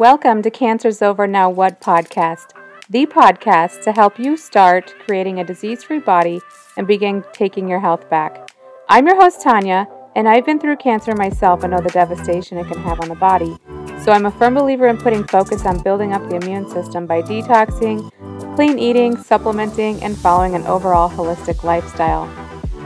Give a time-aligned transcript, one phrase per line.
[0.00, 2.52] Welcome to Cancer's Over Now What podcast,
[2.88, 6.40] the podcast to help you start creating a disease free body
[6.78, 8.50] and begin taking your health back.
[8.88, 9.86] I'm your host, Tanya,
[10.16, 13.14] and I've been through cancer myself and know the devastation it can have on the
[13.14, 13.58] body.
[14.02, 17.20] So I'm a firm believer in putting focus on building up the immune system by
[17.20, 18.10] detoxing,
[18.56, 22.26] clean eating, supplementing, and following an overall holistic lifestyle.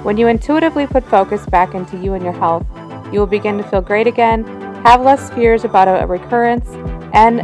[0.03, 2.67] When you intuitively put focus back into you and your health,
[3.13, 4.43] you will begin to feel great again,
[4.85, 6.69] have less fears about a recurrence,
[7.15, 7.43] and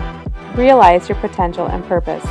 [0.58, 2.24] realize your potential and purpose.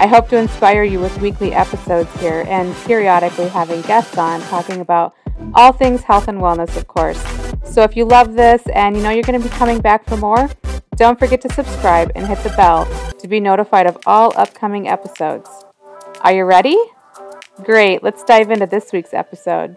[0.00, 4.80] I hope to inspire you with weekly episodes here and periodically having guests on talking
[4.80, 5.14] about
[5.54, 7.20] all things health and wellness, of course.
[7.64, 10.16] So if you love this and you know you're going to be coming back for
[10.16, 10.48] more,
[10.96, 12.86] don't forget to subscribe and hit the bell
[13.18, 15.50] to be notified of all upcoming episodes.
[16.22, 16.76] Are you ready?
[17.64, 19.76] Great, let's dive into this week's episode.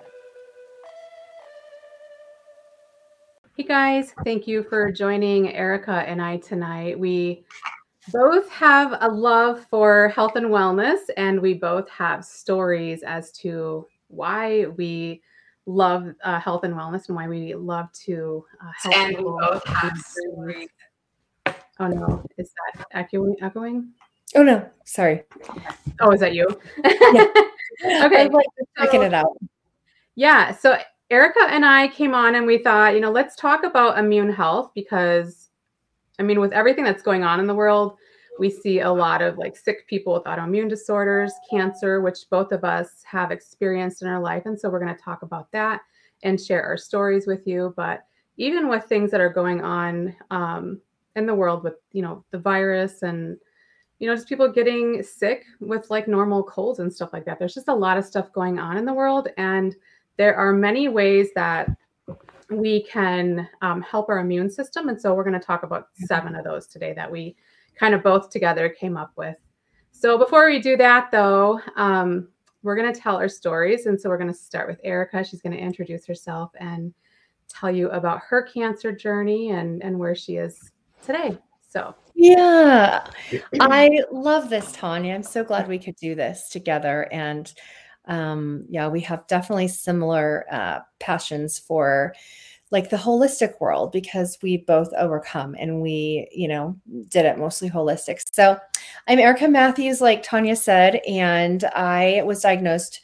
[3.58, 6.98] Hey guys, thank you for joining Erica and I tonight.
[6.98, 7.44] We
[8.14, 13.86] both have a love for health and wellness, and we both have stories as to
[14.08, 15.22] why we
[15.66, 19.36] love uh, health and wellness and why we love to uh, help and people.
[19.36, 20.70] We both have stories.
[21.81, 23.36] Oh no, is that echoing?
[23.42, 23.90] Echoing?
[24.34, 25.23] Oh no, sorry.
[26.00, 26.47] Oh, is that you?
[26.86, 27.25] Yeah.
[28.06, 28.45] okay, like
[28.78, 29.38] checking so, it out.
[30.16, 30.78] Yeah, so
[31.12, 34.72] Erica and I came on and we thought, you know, let's talk about immune health
[34.73, 35.50] because,
[36.18, 37.98] I mean, with everything that's going on in the world,
[38.40, 42.64] we see a lot of like sick people with autoimmune disorders, cancer, which both of
[42.64, 44.44] us have experienced in our life.
[44.45, 45.81] And so we're going to talk about that
[46.23, 47.73] and share our stories with you.
[47.75, 48.06] But
[48.38, 50.80] even with things that are going on um,
[51.18, 53.38] in the world with, you know, the virus and,
[54.00, 57.38] you know, just people getting sick with like normal colds and stuff like that.
[57.38, 59.28] There's just a lot of stuff going on in the world.
[59.38, 59.75] And
[60.17, 61.70] there are many ways that
[62.50, 64.90] we can um, help our immune system.
[64.90, 67.36] And so we're going to talk about seven of those today that we
[67.76, 69.36] kind of both together came up with.
[69.92, 72.28] So before we do that, though, um,
[72.64, 73.86] we're going to tell our stories.
[73.86, 75.24] And so we're going to start with Erica.
[75.24, 76.94] She's going to introduce herself and
[77.47, 80.72] tell you about her cancer journey and, and where she is
[81.03, 81.38] today.
[81.68, 83.06] So, yeah,
[83.62, 85.16] I love this, Tanya.
[85.16, 87.08] I'm so glad we could do this together.
[87.14, 87.52] And
[88.11, 92.13] um, yeah, we have definitely similar uh, passions for
[92.69, 96.75] like the holistic world because we both overcome and we, you know,
[97.07, 98.22] did it mostly holistic.
[98.33, 98.57] So
[99.07, 102.99] I'm Erica Matthews, like Tanya said, and I was diagnosed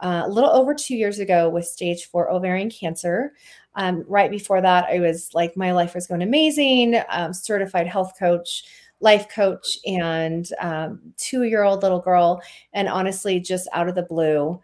[0.00, 3.34] uh, a little over two years ago with stage four ovarian cancer.
[3.76, 8.14] Um, right before that, I was like, my life was going amazing, um, certified health
[8.18, 8.64] coach
[9.00, 12.42] life coach and um, two year old little girl.
[12.72, 14.60] And honestly, just out of the blue,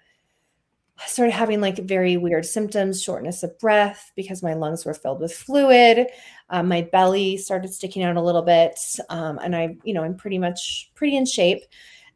[0.99, 5.21] I started having like very weird symptoms, shortness of breath because my lungs were filled
[5.21, 6.07] with fluid.
[6.51, 8.79] Um, my belly started sticking out a little bit.
[9.09, 11.63] Um, and I, you know, I'm pretty much pretty in shape.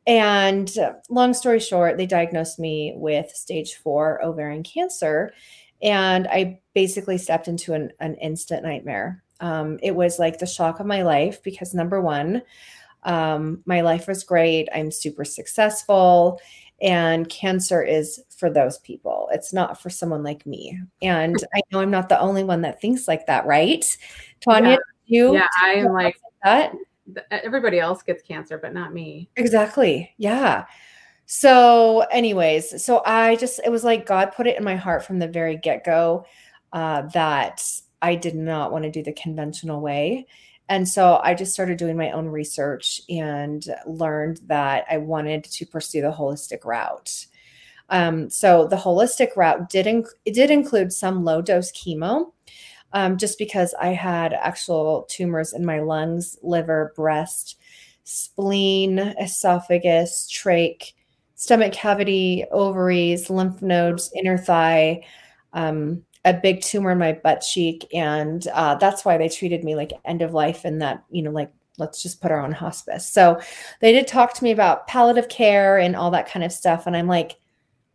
[0.06, 0.72] And
[1.10, 5.32] long story short, they diagnosed me with stage four ovarian cancer.
[5.82, 9.22] And I basically stepped into an, an instant nightmare.
[9.41, 12.43] Um, it was like the shock of my life because number one,
[13.04, 14.69] um, my life was great.
[14.75, 16.41] I'm super successful.
[16.81, 19.28] And cancer is for those people.
[19.32, 20.81] It's not for someone like me.
[21.03, 23.84] And I know I'm not the only one that thinks like that, right?
[24.41, 24.76] Tanya, yeah.
[25.06, 25.34] you?
[25.34, 26.72] Yeah, I'm like that.
[27.31, 29.28] Everybody else gets cancer, but not me.
[29.37, 30.12] Exactly.
[30.19, 30.66] Yeah.
[31.26, 35.19] So, anyways, so I just, it was like God put it in my heart from
[35.19, 36.26] the very get go
[36.72, 37.62] uh, that
[38.03, 40.26] I did not want to do the conventional way.
[40.69, 45.66] And so I just started doing my own research and learned that I wanted to
[45.66, 47.26] pursue the holistic route.
[47.88, 52.32] Um, so the holistic route did inc- it did include some low dose chemo,
[52.92, 57.56] um, just because I had actual tumors in my lungs, liver, breast,
[58.04, 60.92] spleen, esophagus, trach,
[61.34, 65.03] stomach cavity, ovaries, lymph nodes, inner thigh.
[65.54, 69.74] Um, a big tumor in my butt cheek and uh, that's why they treated me
[69.74, 73.08] like end of life and that you know like let's just put her on hospice.
[73.08, 73.40] So
[73.80, 76.96] they did talk to me about palliative care and all that kind of stuff and
[76.96, 77.36] i'm like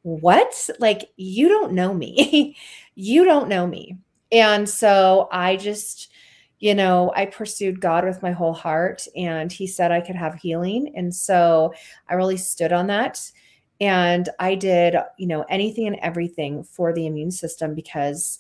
[0.02, 0.70] what?
[0.80, 2.58] Like you don't know me.
[2.96, 3.98] You don't know me.
[4.32, 6.12] And so i just
[6.60, 10.36] you know i pursued god with my whole heart and he said i could have
[10.36, 11.74] healing and so
[12.08, 13.20] i really stood on that
[13.82, 18.40] and I did, you know, anything and everything for the immune system because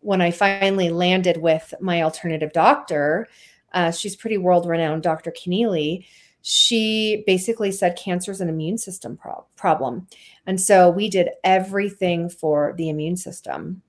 [0.00, 3.26] when I finally landed with my alternative doctor,
[3.72, 5.32] uh, she's pretty world renowned, Dr.
[5.32, 6.06] Keneally.
[6.42, 10.06] She basically said cancer is an immune system pro- problem.
[10.46, 13.82] And so we did everything for the immune system.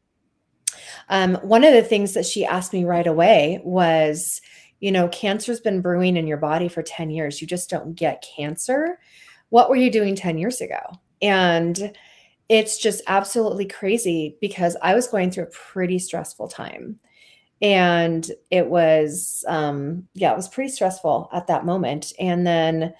[1.10, 4.42] Um, one of the things that she asked me right away was,
[4.80, 7.42] you know, cancer's been brewing in your body for 10 years.
[7.42, 9.00] You just don't get cancer.
[9.50, 10.80] What were you doing 10 years ago?
[11.22, 11.94] And
[12.50, 17.00] it's just absolutely crazy because I was going through a pretty stressful time.
[17.62, 22.14] And it was, um, yeah, it was pretty stressful at that moment.
[22.20, 22.94] And then,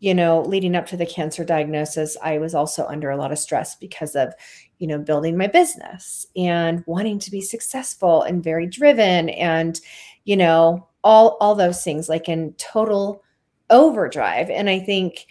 [0.00, 3.38] you know, leading up to the cancer diagnosis, I was also under a lot of
[3.38, 4.34] stress because of,
[4.78, 9.80] you know, building my business and wanting to be successful and very driven and,
[10.24, 13.22] you know, all all those things like in total
[13.70, 14.50] overdrive.
[14.50, 15.26] And I think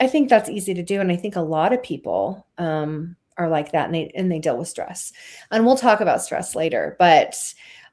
[0.00, 1.00] I think that's easy to do.
[1.00, 4.38] And I think a lot of people um, are like that and they, and they
[4.38, 5.12] deal with stress.
[5.50, 6.96] And we'll talk about stress later.
[6.98, 7.36] But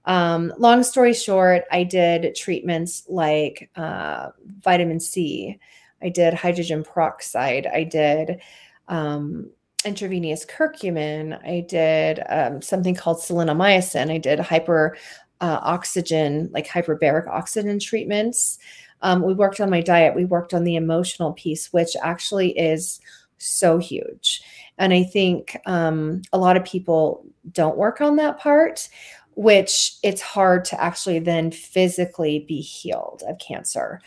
[0.05, 4.29] um, long story short, I did treatments like uh,
[4.63, 5.59] vitamin C,
[6.01, 8.41] I did hydrogen peroxide, I did
[8.87, 9.51] um,
[9.85, 14.97] intravenous curcumin, I did um, something called salinomycin, I did hyper
[15.39, 18.57] uh, oxygen, like hyperbaric oxygen treatments.
[19.01, 20.15] Um, we worked on my diet.
[20.15, 22.99] We worked on the emotional piece, which actually is
[23.37, 24.41] so huge.
[24.77, 28.87] And I think um, a lot of people don't work on that part,
[29.35, 34.01] which it's hard to actually then physically be healed of cancer.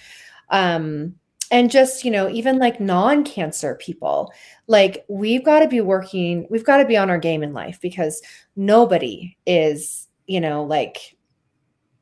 [0.50, 1.14] Um,
[1.50, 4.32] and just, you know, even like non cancer people,
[4.66, 7.78] like we've got to be working, we've got to be on our game in life
[7.80, 8.22] because
[8.56, 11.16] nobody is, you know, like,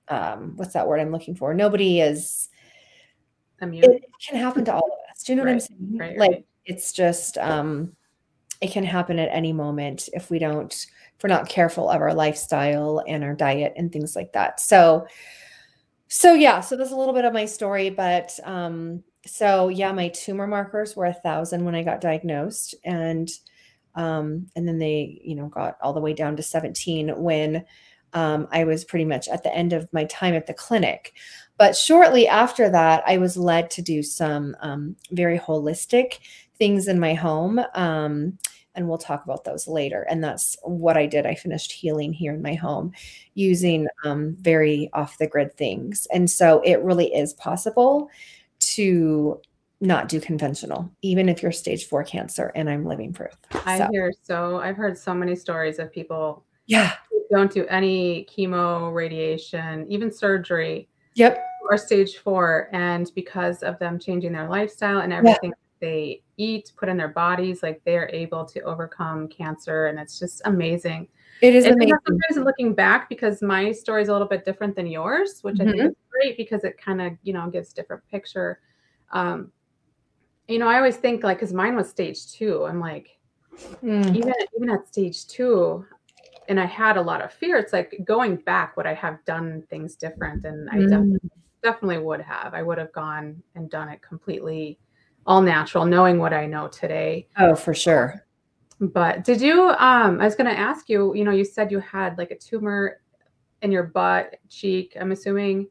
[0.08, 1.54] um, what's that word I'm looking for?
[1.54, 2.48] Nobody is
[3.62, 3.84] immune.
[3.84, 5.22] It can happen to all of us.
[5.22, 5.98] Do you know right, what I'm saying?
[5.98, 6.46] Right, like right.
[6.66, 7.92] it's just um
[8.60, 10.72] it can happen at any moment if we don't
[11.16, 14.60] if we're not careful of our lifestyle and our diet and things like that.
[14.60, 15.06] So
[16.08, 20.08] so yeah, so that's a little bit of my story, but um so yeah, my
[20.08, 23.28] tumor markers were a thousand when I got diagnosed and
[23.94, 27.64] um and then they, you know, got all the way down to 17 when
[28.14, 31.14] um, I was pretty much at the end of my time at the clinic.
[31.62, 36.18] But shortly after that, I was led to do some um, very holistic
[36.56, 37.60] things in my home.
[37.76, 38.36] Um,
[38.74, 40.04] and we'll talk about those later.
[40.10, 41.24] And that's what I did.
[41.24, 42.90] I finished healing here in my home
[43.34, 46.08] using um, very off the grid things.
[46.12, 48.10] And so it really is possible
[48.74, 49.40] to
[49.80, 52.50] not do conventional, even if you're stage four cancer.
[52.56, 53.36] And I'm living proof.
[53.52, 56.44] I hear so, I've heard so many stories of people.
[56.66, 56.94] Yeah.
[57.30, 61.46] Don't do any chemo, radiation, even surgery Yep.
[61.70, 62.68] Or stage four.
[62.72, 65.78] And because of them changing their lifestyle and everything yeah.
[65.80, 69.86] they eat, put in their bodies, like they are able to overcome cancer.
[69.86, 71.08] And it's just amazing.
[71.40, 71.96] It is and amazing.
[72.06, 75.62] Sometimes looking back, because my story is a little bit different than yours, which mm-hmm.
[75.62, 75.90] I think mm-hmm.
[75.90, 78.60] is great because it kind of, you know, gives different picture.
[79.12, 79.52] Um,
[80.48, 82.66] you know, I always think like, cause mine was stage two.
[82.66, 83.18] I'm like,
[83.82, 84.16] mm.
[84.16, 85.86] even, even at stage two,
[86.48, 87.56] and I had a lot of fear.
[87.56, 90.44] It's like going back, would I have done things different?
[90.44, 90.90] And I mm.
[90.90, 91.30] definitely,
[91.62, 92.54] definitely would have.
[92.54, 94.78] I would have gone and done it completely
[95.26, 97.28] all natural, knowing what I know today.
[97.38, 98.24] Oh, for sure.
[98.80, 101.78] But did you, um, I was going to ask you, you know, you said you
[101.78, 103.00] had like a tumor
[103.62, 104.96] in your butt cheek.
[105.00, 105.68] I'm assuming,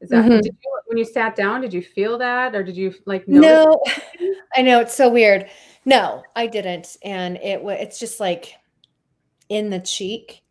[0.00, 0.44] is that, mm-hmm.
[0.44, 0.52] you,
[0.86, 3.82] when you sat down, did you feel that or did you like, no,
[4.56, 5.48] I know it's so weird.
[5.84, 6.96] No, I didn't.
[7.02, 8.54] And it was, it's just like,
[9.48, 10.42] in the cheek.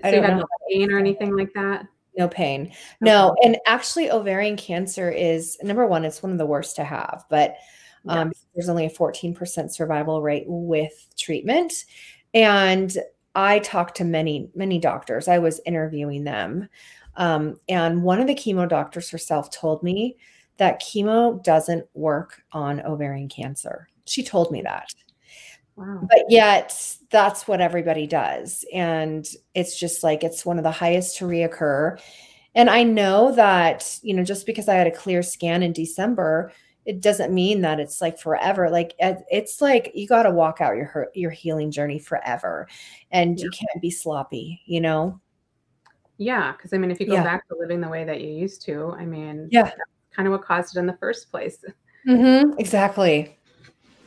[0.00, 1.86] So I don't have no pain or anything like that?
[2.18, 2.72] No pain.
[3.00, 3.36] No.
[3.44, 7.56] And actually, ovarian cancer is number one, it's one of the worst to have, but
[8.08, 8.44] um, yes.
[8.54, 11.84] there's only a 14% survival rate with treatment.
[12.34, 12.96] And
[13.34, 15.28] I talked to many, many doctors.
[15.28, 16.68] I was interviewing them.
[17.16, 20.16] Um, and one of the chemo doctors herself told me
[20.56, 23.88] that chemo doesn't work on ovarian cancer.
[24.06, 24.92] She told me that.
[25.78, 26.00] Wow.
[26.08, 28.64] But yet, that's what everybody does.
[28.74, 32.00] And it's just like it's one of the highest to reoccur.
[32.56, 36.52] And I know that, you know, just because I had a clear scan in December,
[36.84, 38.68] it doesn't mean that it's like forever.
[38.70, 42.66] Like it's like you got to walk out your your healing journey forever,
[43.12, 43.44] and yeah.
[43.44, 44.60] you can't be sloppy.
[44.66, 45.20] You know.
[46.16, 47.22] Yeah, because I mean, if you go yeah.
[47.22, 49.70] back to living the way that you used to, I mean, yeah,
[50.10, 51.64] kind of what caused it in the first place.
[52.08, 53.37] Mm-hmm, exactly.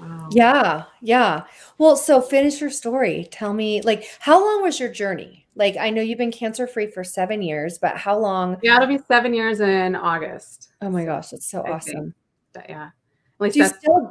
[0.01, 0.29] Wow.
[0.31, 1.43] Yeah, yeah.
[1.77, 3.27] Well, so finish your story.
[3.31, 5.47] Tell me, like, how long was your journey?
[5.55, 8.57] Like, I know you've been cancer free for seven years, but how long?
[8.63, 10.69] Yeah, it'll be seven years in August.
[10.81, 12.15] Oh my gosh, that's so I awesome.
[12.53, 12.85] That, yeah.
[12.85, 12.91] At
[13.39, 14.09] least do you still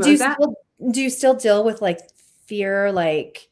[0.00, 0.54] do you still
[0.90, 2.00] do you still deal with like
[2.46, 3.48] fear, like,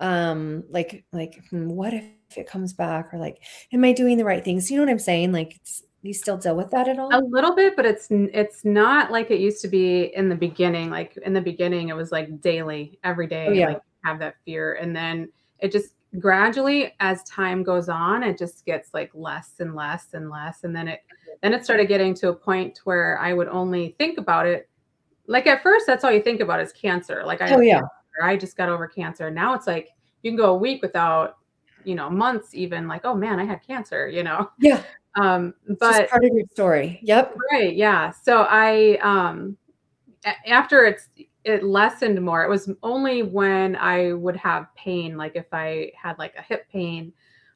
[0.00, 2.04] um, like like hmm, what if
[2.36, 4.70] it comes back, or like, am I doing the right things?
[4.70, 5.32] You know what I'm saying?
[5.32, 7.08] Like, it's you still deal with that at all?
[7.12, 10.90] A little bit, but it's it's not like it used to be in the beginning.
[10.90, 13.66] Like in the beginning, it was like daily, every day, oh, yeah.
[13.68, 15.28] like have that fear, and then
[15.60, 20.30] it just gradually as time goes on it just gets like less and less and
[20.30, 21.00] less and then it
[21.42, 24.68] then it started getting to a point where i would only think about it
[25.26, 27.80] like at first that's all you think about is cancer like i Oh yeah.
[28.22, 29.90] i just got over cancer now it's like
[30.22, 31.38] you can go a week without
[31.82, 34.82] you know months even like oh man i had cancer you know Yeah.
[35.16, 37.00] Um but just part of your story.
[37.02, 37.36] Yep.
[37.52, 37.74] Right.
[37.74, 38.10] Yeah.
[38.10, 39.56] So I um
[40.24, 41.08] a- after it's
[41.44, 42.42] it lessened more.
[42.44, 46.66] It was only when I would have pain, like if I had like a hip
[46.72, 47.12] pain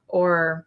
[0.09, 0.67] or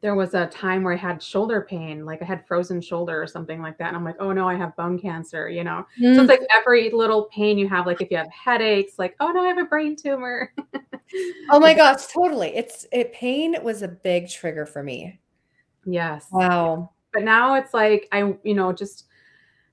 [0.00, 3.26] there was a time where I had shoulder pain, like I had frozen shoulder or
[3.26, 3.88] something like that.
[3.88, 5.86] And I'm like, oh no, I have bone cancer, you know?
[5.98, 6.18] So Mm.
[6.20, 9.44] it's like every little pain you have, like if you have headaches, like, oh no,
[9.44, 10.52] I have a brain tumor.
[11.50, 12.48] Oh my gosh, totally.
[12.56, 15.19] It's it pain was a big trigger for me.
[15.84, 16.28] Yes.
[16.30, 16.90] Wow.
[17.12, 19.06] but now it's like i you know just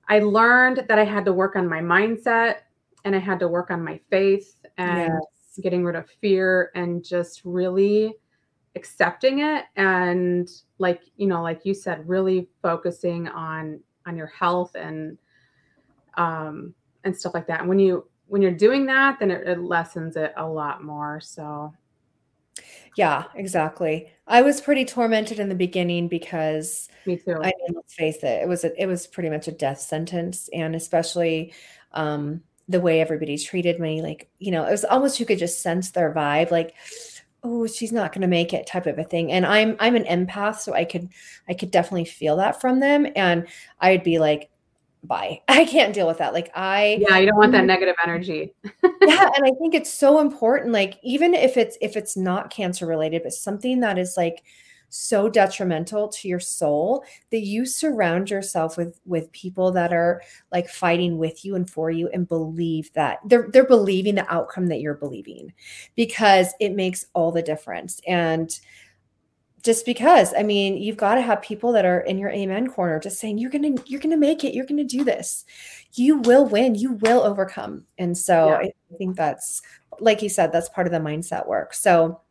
[0.08, 2.60] i learned that i had to work on my mindset
[3.04, 5.60] and i had to work on my faith and Yes.
[5.62, 8.14] getting rid of fear and just really
[8.76, 10.48] accepting it and
[10.78, 15.18] like you know like you said really focusing on on your health and
[16.16, 16.72] um
[17.04, 20.16] and stuff like that and when you when you're doing that then it, it lessens
[20.16, 21.72] it a lot more so
[22.96, 24.10] Yeah, exactly.
[24.26, 28.42] I was pretty tormented in the beginning because me too I mean, let's face it,
[28.42, 31.52] it was a, it was pretty much a death sentence, and especially
[31.92, 35.62] um, the way everybody treated me, like you know, it was almost you could just
[35.62, 36.74] sense their vibe, like,
[37.44, 39.32] oh, she's not going to make it, type of a thing.
[39.32, 41.08] And I'm I'm an empath, so I could
[41.48, 43.46] I could definitely feel that from them, and
[43.80, 44.50] I'd be like,
[45.02, 46.32] bye, I can't deal with that.
[46.34, 47.68] Like I yeah you don't want that mm.
[47.68, 48.52] negative energy.
[48.64, 52.86] Yeah and i think it's so important like even if it's if it's not cancer
[52.86, 54.42] related but something that is like
[54.90, 60.68] so detrimental to your soul that you surround yourself with with people that are like
[60.68, 64.80] fighting with you and for you and believe that they're they're believing the outcome that
[64.80, 65.52] you're believing
[65.94, 68.00] because it makes all the difference.
[68.06, 68.58] And
[69.68, 72.98] just because i mean you've got to have people that are in your amen corner
[72.98, 74.54] just saying you're gonna you're gonna make it.
[74.54, 75.44] You're gonna do this.
[75.92, 76.74] You will win.
[76.74, 77.84] You will overcome.
[77.98, 78.68] And so Yeah.
[78.68, 79.60] i think that's
[80.00, 81.74] like you said that's part of the mindset work.
[81.74, 82.22] So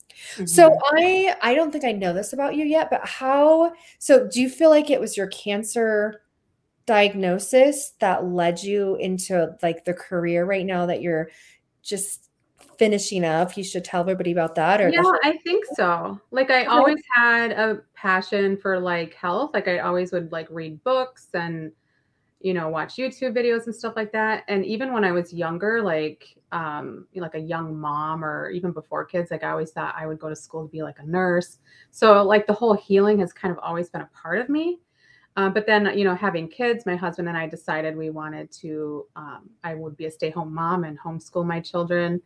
[0.45, 0.79] so Mhm.
[0.93, 4.49] i i don't think i know this about you yet but how so do you
[4.49, 6.23] feel like it was your cancer
[6.87, 11.29] diagnosis that led you into like the career right now that you're
[11.83, 12.26] just
[12.77, 16.19] finishing up you should tell everybody about that or Yeah, I think so.
[16.31, 19.51] Like I always had a passion for like health.
[19.53, 21.71] Like I always would like read books and
[22.39, 24.43] you know watch YouTube videos and stuff like that.
[24.47, 29.05] And even when I was younger, like um like a young mom or even before
[29.05, 31.59] kids, like I always thought I would go to school to be like a nurse.
[31.91, 34.79] So like the whole healing has kind of always been a part of me.
[35.37, 39.05] Um, but then, you know, having kids, my husband and I decided we wanted to,
[39.15, 42.19] um, I would be a stay home mom and homeschool my children.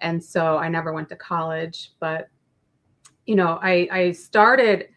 [0.00, 1.92] And so I never went to college.
[2.00, 2.28] But,
[3.26, 4.88] you know, I, I started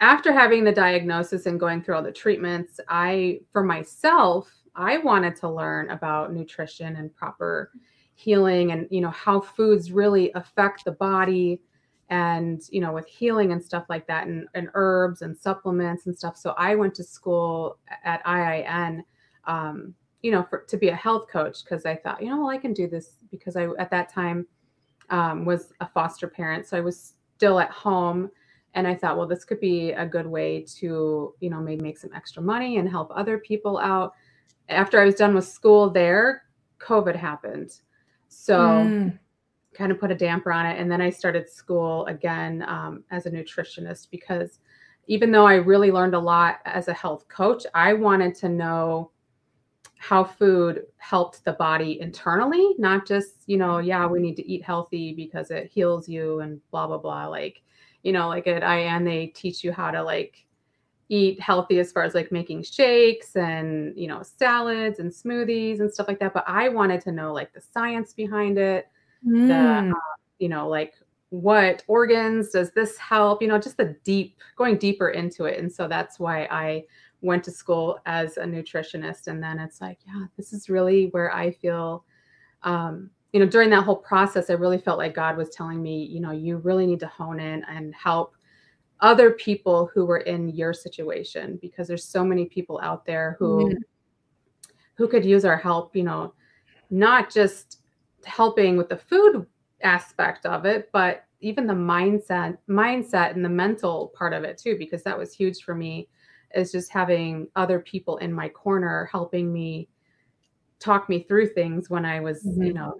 [0.00, 2.80] after having the diagnosis and going through all the treatments.
[2.88, 7.70] I, for myself, I wanted to learn about nutrition and proper
[8.14, 11.60] healing and, you know, how foods really affect the body
[12.10, 16.16] and you know with healing and stuff like that and, and herbs and supplements and
[16.16, 19.00] stuff so i went to school at iin
[19.46, 19.94] um,
[20.24, 22.56] you know for, to be a health coach because i thought you know well i
[22.56, 24.46] can do this because i at that time
[25.10, 28.30] um, was a foster parent so i was still at home
[28.72, 31.98] and i thought well this could be a good way to you know maybe make
[31.98, 34.14] some extra money and help other people out
[34.70, 36.44] after i was done with school there
[36.80, 37.80] covid happened
[38.28, 39.18] so Mm,
[39.74, 40.80] kind of put a damper on it.
[40.80, 44.60] And then I started school again um, as a nutritionist because
[45.06, 49.10] even though I really learned a lot as a health coach, I wanted to know
[50.06, 54.62] how food helped the body internally, not just, you know, yeah, we need to eat
[54.62, 57.26] healthy because it heals you and blah, blah, blah.
[57.26, 57.62] Like,
[58.02, 60.44] you know, like at IN, they teach you how to like
[61.08, 65.90] eat healthy as far as like making shakes and, you know, salads and smoothies and
[65.90, 66.34] stuff like that.
[66.34, 68.86] But I wanted to know like the science behind it
[69.26, 69.92] mm.
[70.38, 70.94] you know, like
[71.30, 73.40] what organs does this help?
[73.40, 75.58] You know, just the deep, going deeper into it.
[75.58, 76.84] And so that's why I
[77.24, 79.28] went to school as a nutritionist.
[79.28, 82.04] And then it's like, yeah, this is really where I feel,
[82.62, 86.04] um, you know, during that whole process, I really felt like God was telling me,
[86.04, 88.36] you know, you really need to hone in and help
[89.00, 93.70] other people who were in your situation because there's so many people out there who
[93.70, 93.76] Mhm.
[94.96, 96.32] who could use our help, you know,
[96.90, 97.82] not just
[98.24, 99.44] helping with the food
[99.82, 104.76] aspect of it, but even the mindset, mindset and the mental part of it too,
[104.78, 106.08] because that was huge for me
[106.56, 109.88] is just having other people in my corner helping me
[110.78, 112.74] talk me through things when I was, you Mhm.
[112.74, 112.94] know,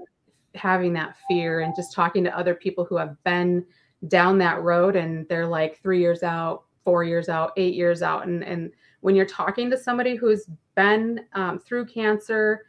[0.54, 3.64] having that fear and just talking to other people who have been
[4.08, 8.26] down that road and they're like three years out, four years out, eight years out.
[8.26, 8.70] And, and
[9.00, 12.66] when you're talking to somebody who's been um, through cancer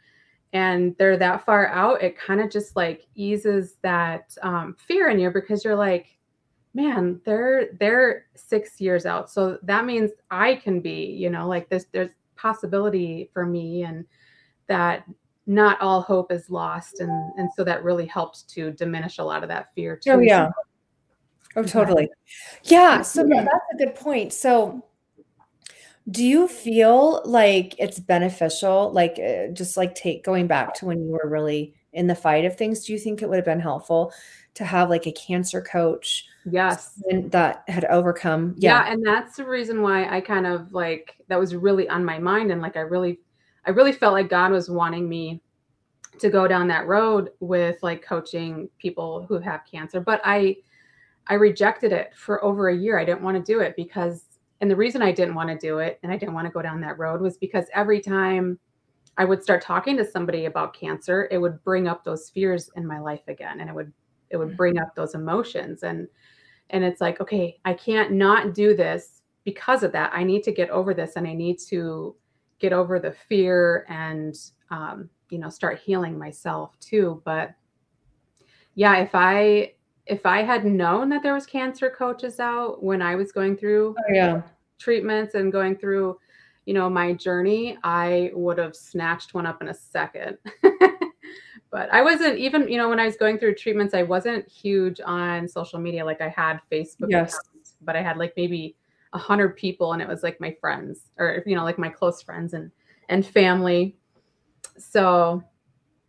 [0.52, 5.18] and they're that far out, it kind of just like eases that um, fear in
[5.18, 6.15] you because you're like,
[6.76, 9.30] man, they're they're six years out.
[9.30, 14.04] So that means I can be, you know, like this, there's possibility for me and
[14.66, 15.04] that
[15.46, 17.00] not all hope is lost.
[17.00, 20.10] And and so that really helped to diminish a lot of that fear too.
[20.12, 20.50] Oh yeah.
[21.56, 22.10] Oh, totally.
[22.64, 23.00] Yeah.
[23.00, 23.44] So yeah.
[23.44, 24.34] that's a good point.
[24.34, 24.84] So
[26.10, 31.02] do you feel like it's beneficial, like uh, just like take going back to when
[31.02, 32.84] you were really in the fight of things?
[32.84, 34.12] Do you think it would have been helpful
[34.56, 36.26] to have like a cancer coach?
[36.44, 37.00] Yes.
[37.10, 38.54] That had overcome.
[38.58, 38.84] Yeah.
[38.84, 38.92] yeah.
[38.92, 42.50] And that's the reason why I kind of like that was really on my mind.
[42.50, 43.20] And like I really,
[43.66, 45.40] I really felt like God was wanting me
[46.18, 50.00] to go down that road with like coaching people who have cancer.
[50.00, 50.56] But I,
[51.26, 52.98] I rejected it for over a year.
[52.98, 54.24] I didn't want to do it because,
[54.60, 56.62] and the reason I didn't want to do it and I didn't want to go
[56.62, 58.58] down that road was because every time
[59.18, 62.86] I would start talking to somebody about cancer, it would bring up those fears in
[62.86, 63.60] my life again.
[63.60, 63.92] And it would,
[64.30, 65.82] it would bring up those emotions.
[65.82, 66.08] And,
[66.70, 70.10] and it's like, okay, I can't not do this because of that.
[70.12, 72.16] I need to get over this and I need to
[72.58, 74.34] get over the fear and,
[74.70, 77.22] um, you know, start healing myself too.
[77.24, 77.54] But
[78.74, 79.72] yeah, if I,
[80.06, 83.94] if I had known that there was cancer coaches out when I was going through
[83.98, 84.42] oh, yeah.
[84.78, 86.18] treatments and going through,
[86.64, 90.38] you know, my journey, I would have snatched one up in a second.
[91.76, 94.98] but I wasn't even, you know, when I was going through treatments, I wasn't huge
[95.04, 96.06] on social media.
[96.06, 97.34] Like I had Facebook, yes.
[97.34, 98.74] accounts, but I had like maybe
[99.12, 102.22] a hundred people, and it was like my friends or you know, like my close
[102.22, 102.70] friends and
[103.10, 103.94] and family.
[104.78, 105.44] So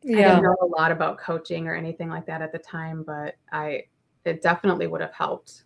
[0.04, 0.18] yeah.
[0.18, 3.36] I didn't know a lot about coaching or anything like that at the time, but
[3.52, 3.88] I
[4.24, 5.66] it definitely would have helped.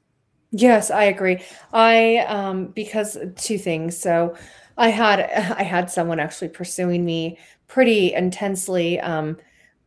[0.50, 1.43] Yes, I agree.
[1.74, 4.00] I um because two things.
[4.00, 4.36] So
[4.79, 5.20] I had
[5.60, 9.38] I had someone actually pursuing me pretty intensely um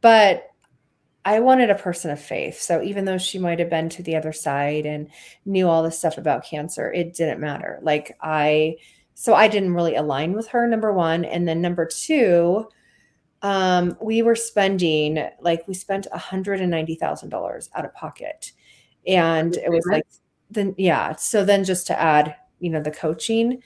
[0.04, 0.50] but
[1.24, 2.60] I wanted a person of faith.
[2.60, 5.08] So even though she might have been to the other side and
[5.46, 7.78] knew all this stuff about cancer, it didn't matter.
[7.80, 8.76] Like I
[9.14, 12.68] so I didn't really align with her number 1 and then number 2
[13.40, 18.52] um, we were spending like we spent $190,000 out of pocket.
[19.06, 20.04] And it was like
[20.50, 23.62] then yeah, so then just to add, you know, the coaching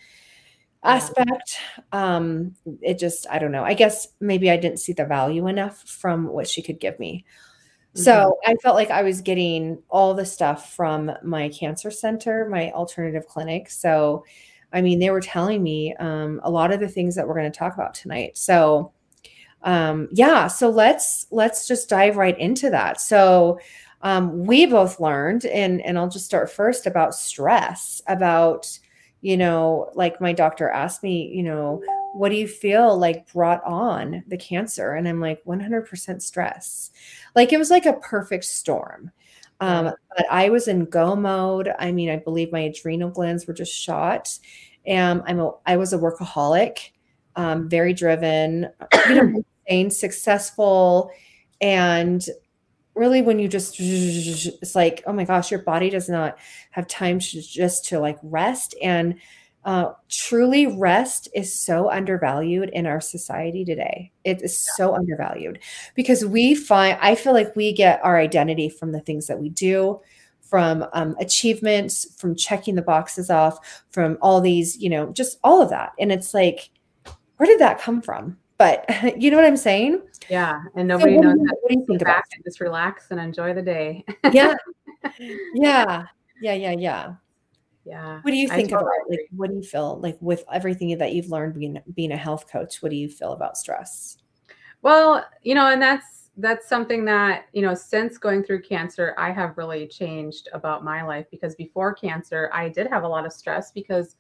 [0.85, 1.59] aspect
[1.93, 5.83] um it just i don't know i guess maybe i didn't see the value enough
[5.83, 7.25] from what she could give me.
[7.95, 8.03] Mm-hmm.
[8.03, 12.71] so i felt like i was getting all the stuff from my cancer center my
[12.73, 13.71] alternative clinic.
[13.71, 14.25] So
[14.73, 17.51] i mean they were telling me um, a lot of the things that we're going
[17.51, 18.39] to talk about tonight.
[18.39, 18.93] So
[19.63, 23.01] um, yeah so let's let's just dive right into that.
[23.01, 23.59] So
[24.03, 28.79] um, we both learned and and i'll just start first about stress about
[29.21, 31.83] you know like my doctor asked me you know
[32.15, 34.93] what do you feel like brought on the cancer?
[34.93, 36.91] And i'm like 100% stress.
[37.37, 39.11] Like it was like a perfect storm.
[39.61, 41.73] Um, but i was in go mode.
[41.79, 44.39] I mean i believe my adrenal glands were just shot.
[44.87, 46.91] And i'm a i was a workaholic
[47.37, 48.69] um, very driven
[49.09, 51.11] you know being successful
[51.61, 52.27] and
[52.99, 56.39] really when you just it's like oh my gosh your body does not
[56.71, 58.75] have time to just to like rest.
[58.83, 59.17] And
[59.65, 64.13] uh, truly rest is so undervalued in our society today.
[64.25, 65.59] It is so undervalued
[65.95, 69.51] because we find i feel like we get our identity from the things that we
[69.51, 70.01] do
[70.41, 75.61] from um, achievements from checking the boxes off from all these you know just all
[75.61, 75.93] of that.
[75.99, 76.71] And it's like
[77.37, 78.85] where did that come from but
[79.17, 80.03] you know what I'm saying?
[80.29, 80.63] Yeah.
[80.75, 82.45] And nobody so knows do you, what do you think about it?
[82.45, 84.05] Just relax and enjoy the day.
[84.33, 84.55] yeah.
[85.55, 86.07] Yeah.
[86.43, 86.55] Yeah.
[86.55, 86.73] Yeah.
[86.73, 87.15] Yeah.
[87.85, 88.21] Yeah.
[88.21, 91.13] What do you think totally about like what do you feel like with everything that
[91.13, 92.83] you've learned being being a health coach?
[92.83, 94.19] What do you feel about stress?
[94.83, 99.33] Well, you know, and that's that's something that, you know, since going through cancer, I
[99.33, 103.33] have really changed about my life because before cancer, I did have a lot of
[103.33, 104.17] stress because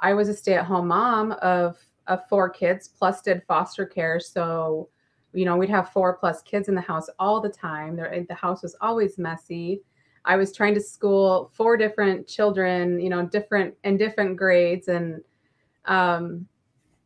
[0.00, 1.78] I was a stay-at-home mom of
[2.10, 4.20] of four kids plus did foster care.
[4.20, 4.88] So,
[5.32, 7.96] you know, we'd have four plus kids in the house all the time.
[7.96, 9.80] The house was always messy.
[10.24, 15.22] I was trying to school four different children, you know, different in different grades, and
[15.86, 16.46] um,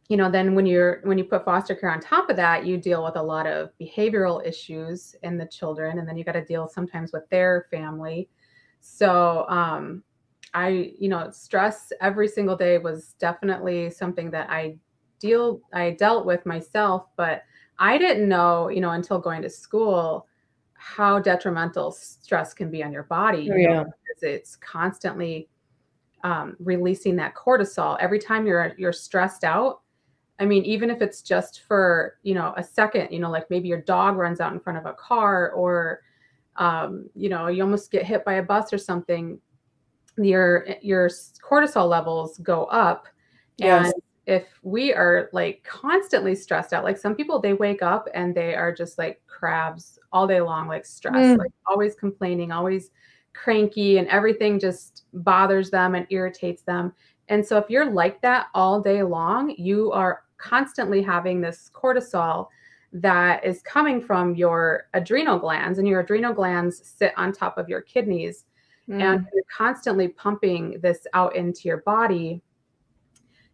[0.08, 2.76] you know, then when you're when you put foster care on top of that, you
[2.76, 6.44] deal with a lot of behavioral issues in the children, and then you got to
[6.44, 8.28] deal sometimes with their family.
[8.80, 10.02] So, um,
[10.54, 14.76] I, you know, stress every single day was definitely something that I
[15.24, 17.42] deal I dealt with myself, but
[17.78, 20.26] I didn't know, you know, until going to school
[20.74, 23.50] how detrimental stress can be on your body.
[23.50, 23.84] Oh, yeah.
[23.84, 25.48] because it's constantly
[26.24, 29.80] um, releasing that cortisol every time you're you're stressed out.
[30.40, 33.68] I mean, even if it's just for you know a second, you know, like maybe
[33.68, 36.02] your dog runs out in front of a car, or
[36.56, 39.40] um, you know, you almost get hit by a bus or something.
[40.18, 43.08] Your your cortisol levels go up,
[43.56, 43.86] Yes.
[43.86, 43.94] and
[44.26, 48.54] if we are like constantly stressed out, like some people, they wake up and they
[48.54, 51.38] are just like crabs all day long, like stressed, Mm.
[51.38, 52.90] like always complaining, always
[53.34, 56.92] cranky, and everything just bothers them and irritates them.
[57.28, 62.48] And so, if you're like that all day long, you are constantly having this cortisol
[62.92, 67.68] that is coming from your adrenal glands, and your adrenal glands sit on top of
[67.68, 68.44] your kidneys
[68.88, 69.00] Mm.
[69.00, 72.42] and you're constantly pumping this out into your body,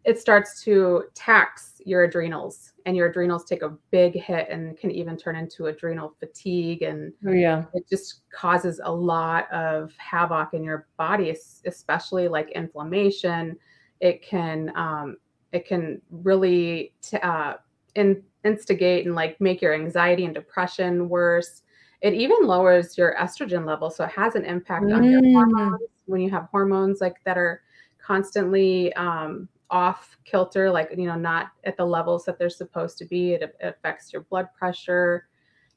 [0.04, 4.90] it starts to tax your adrenals, and your adrenals take a big hit and can
[4.90, 6.82] even turn into adrenal fatigue.
[6.82, 7.64] And Oh, yeah.
[7.74, 11.36] it just causes a lot of havoc in your body,
[11.66, 13.56] especially like inflammation.
[14.00, 15.16] It can um,
[15.52, 17.54] it can really t- uh,
[17.94, 21.62] in- instigate and like make your anxiety and depression worse.
[22.00, 25.32] It even lowers your estrogen level, so it has an impact on your Mm.
[25.32, 27.60] hormones when you have hormones like that are
[27.98, 33.04] constantly um, off kilter, like you know, not at the levels that they're supposed to
[33.04, 33.34] be.
[33.34, 35.28] It, it affects your blood pressure,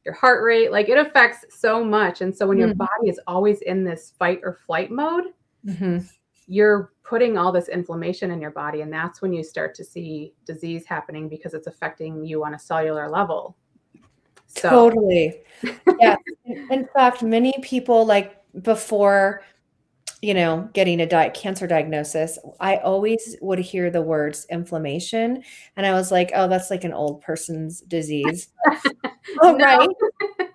[0.06, 0.72] your heart rate.
[0.72, 2.22] Like it affects so much.
[2.22, 2.78] And so when your Mhm.
[2.78, 5.26] body is always in this fight or flight mode,
[5.66, 6.10] Mhm.
[6.48, 10.34] you're putting all this inflammation in your body, and that's when you start to see
[10.46, 13.56] disease happening because it's affecting you on a cellular level.
[14.48, 15.42] So Totally.
[16.00, 16.16] Yeah.
[16.70, 19.42] In fact, many people like before,
[20.24, 25.44] you know, getting a di- cancer diagnosis, I always would hear the words inflammation,
[25.76, 28.48] and I was like, "Oh, that's like an old person's disease."
[29.42, 29.66] Oh, No.
[29.66, 29.90] right.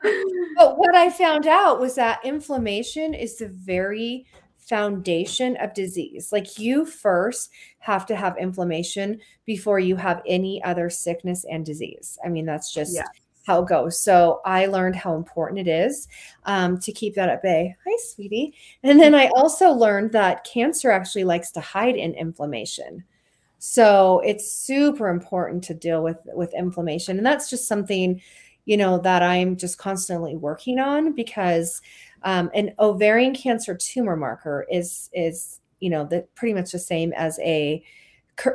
[0.57, 4.27] But what I found out was that inflammation is the very
[4.59, 6.33] foundation of disease.
[6.33, 12.19] Like you first have to have inflammation before you have any other sickness and disease.
[12.25, 13.07] I mean, that's just Yes.
[13.49, 13.99] How it goes.
[13.99, 16.07] So I learned how important it is
[16.45, 17.75] um, to keep that at bay.
[17.83, 18.55] Hi, sweetie.
[18.83, 23.03] And then I also learned that cancer actually likes to hide in inflammation.
[23.59, 28.21] So it's super important to deal with with inflammation, and that's just something
[28.67, 31.81] you know that I'm just constantly working on because
[32.23, 37.13] um, an ovarian cancer tumor marker is is you know the pretty much the same
[37.15, 37.83] as a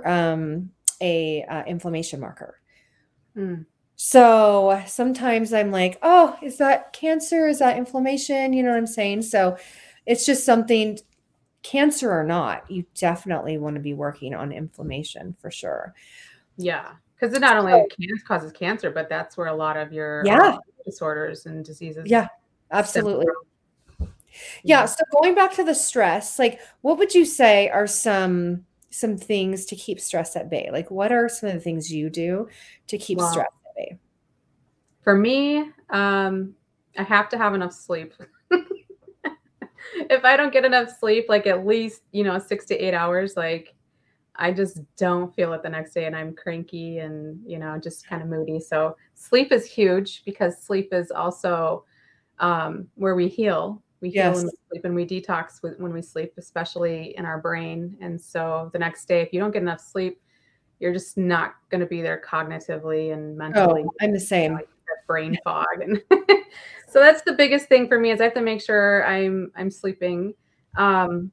[0.06, 0.70] um,
[1.02, 2.62] a uh, inflammation marker.
[3.36, 3.66] Mm.
[4.06, 7.48] So sometimes I'm like, oh, is that cancer?
[7.48, 8.52] Is that inflammation?
[8.52, 9.22] You know what I'm saying?
[9.22, 9.56] So
[10.06, 11.00] it's just something,
[11.62, 15.94] cancer or not, you definitely want to be working on inflammation for sure.
[16.58, 19.94] Yeah, because it not only So- can- causes cancer, but that's where a lot of
[19.94, 20.58] your Yeah.
[20.84, 22.04] disorders and diseases.
[22.06, 22.28] Yeah,
[22.72, 23.26] absolutely.
[23.98, 24.14] from.
[24.64, 24.84] Yeah.
[24.84, 29.66] So going back to the stress, like what would you say are some some things
[29.68, 30.70] to keep stress at bay?
[30.74, 32.50] Like what are some of the things you do
[32.88, 33.32] to keep Wow.
[33.32, 33.98] stress bay?
[35.02, 36.56] For me, um,
[36.98, 38.14] I have to have enough sleep.
[39.96, 43.36] if I don't get enough sleep, like at least, you know, six to eight hours,
[43.36, 43.74] like
[44.36, 48.08] I just don't feel it the next day and I'm cranky and, you know, just
[48.08, 48.60] kind of moody.
[48.60, 51.86] So sleep is huge because sleep is also
[52.40, 53.84] um, where we heal.
[54.02, 57.96] We heal when we sleep and we detox when we sleep, especially in our brain.
[58.02, 60.20] And so the next day, if you don't get enough sleep,
[60.84, 63.84] you're just not going to be there cognitively and mentally.
[63.88, 64.54] Oh, I'm the same.
[64.56, 64.68] like
[65.08, 66.02] brain fog and
[66.88, 69.70] so that's the biggest thing for me is i have to make sure i'm i'm
[69.72, 70.34] sleeping.
[70.78, 71.32] Um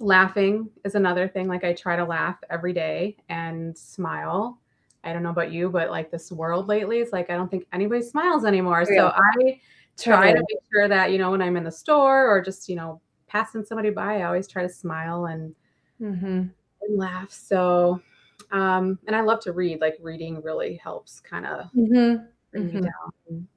[0.00, 4.58] laughing is another thing like i try to laugh every day and smile.
[5.02, 7.66] I don't know about you but like this world lately is like i don't think
[7.72, 8.84] anybody smiles anymore.
[8.84, 9.60] So i
[9.98, 12.76] try to make sure that you know when i'm in the store or just you
[12.76, 15.54] know passing somebody by i always try to smile and
[16.00, 16.50] Mhm.
[16.82, 17.30] and laugh.
[17.32, 18.00] So
[18.50, 22.26] um and i love to read like reading really helps kind of Mhm.
[22.52, 22.82] bring me Mhm.
[22.82, 23.48] down.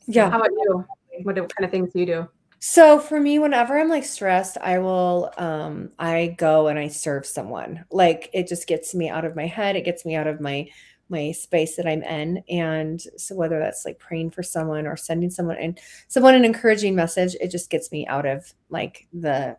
[0.00, 0.30] So Yeah.
[0.30, 0.84] How about you?
[1.24, 2.28] What kind of things do you do?
[2.60, 7.26] So for me, whenever I'm like stressed, I will um I go and I serve
[7.26, 7.84] someone.
[7.90, 9.76] Like it just gets me out of my head.
[9.76, 10.68] It gets me out of my
[11.08, 12.42] my space that I'm in.
[12.48, 16.94] And so whether that's like praying for someone or sending someone and someone an encouraging
[16.94, 19.56] message, it just gets me out of like the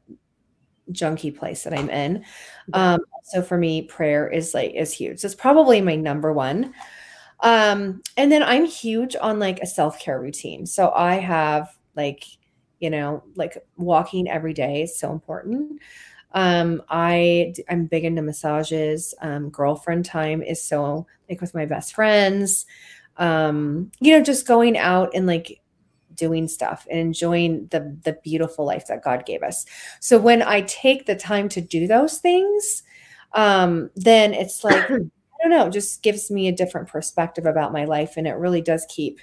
[0.92, 2.24] junky place that I'm in.
[2.70, 2.94] Yeah.
[2.94, 5.24] Um so for me, prayer is like is huge.
[5.24, 6.74] It's probably my number one.
[7.42, 10.66] Um, and then I'm huge on like a self-care routine.
[10.66, 12.24] So I have like,
[12.80, 15.82] you know, like walking every day is so important.
[16.32, 19.14] Um, I I'm big into massages.
[19.22, 22.66] Um, girlfriend time is so like with my best friends.
[23.18, 25.60] Um, you know, just going out and like
[26.18, 29.66] doing stuff and enjoying the the beautiful life that God gave us.
[30.00, 32.84] So when I take the time to do those things,
[33.34, 34.98] um, then it's like I
[35.42, 38.86] don't know, just gives me a different perspective about my life, and it really does
[38.90, 39.20] keep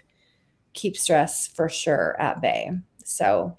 [0.72, 2.70] keep stress for sure at bay.
[3.04, 3.56] So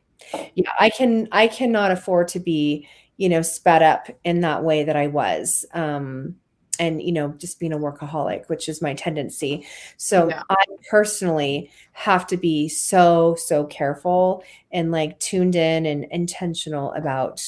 [0.56, 4.84] yeah, I can I cannot afford to be you know sped up in that way
[4.84, 5.66] that I was.
[5.74, 6.36] Um,
[6.80, 9.66] and you know just being a workaholic which is my tendency.
[9.98, 10.44] So yeah.
[10.50, 10.56] i
[10.90, 17.42] personally have to be so so careful and like tuned in and intentional about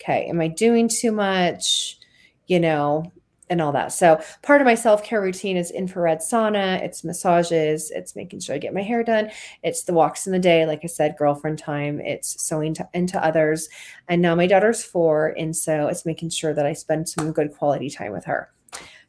[0.00, 1.98] okay am i doing too much?
[2.46, 3.10] you know
[3.50, 3.92] and all that.
[3.92, 8.58] So part of my self-care routine is infrared sauna it's massages it's making sure i
[8.58, 9.30] get my hair done
[9.62, 13.22] it's the walks in the day like i said girlfriend time it's sewing to, into
[13.24, 13.68] others.
[14.08, 17.52] And now my daughter's four and so it's making sure that i spend some good
[17.52, 18.50] quality time with her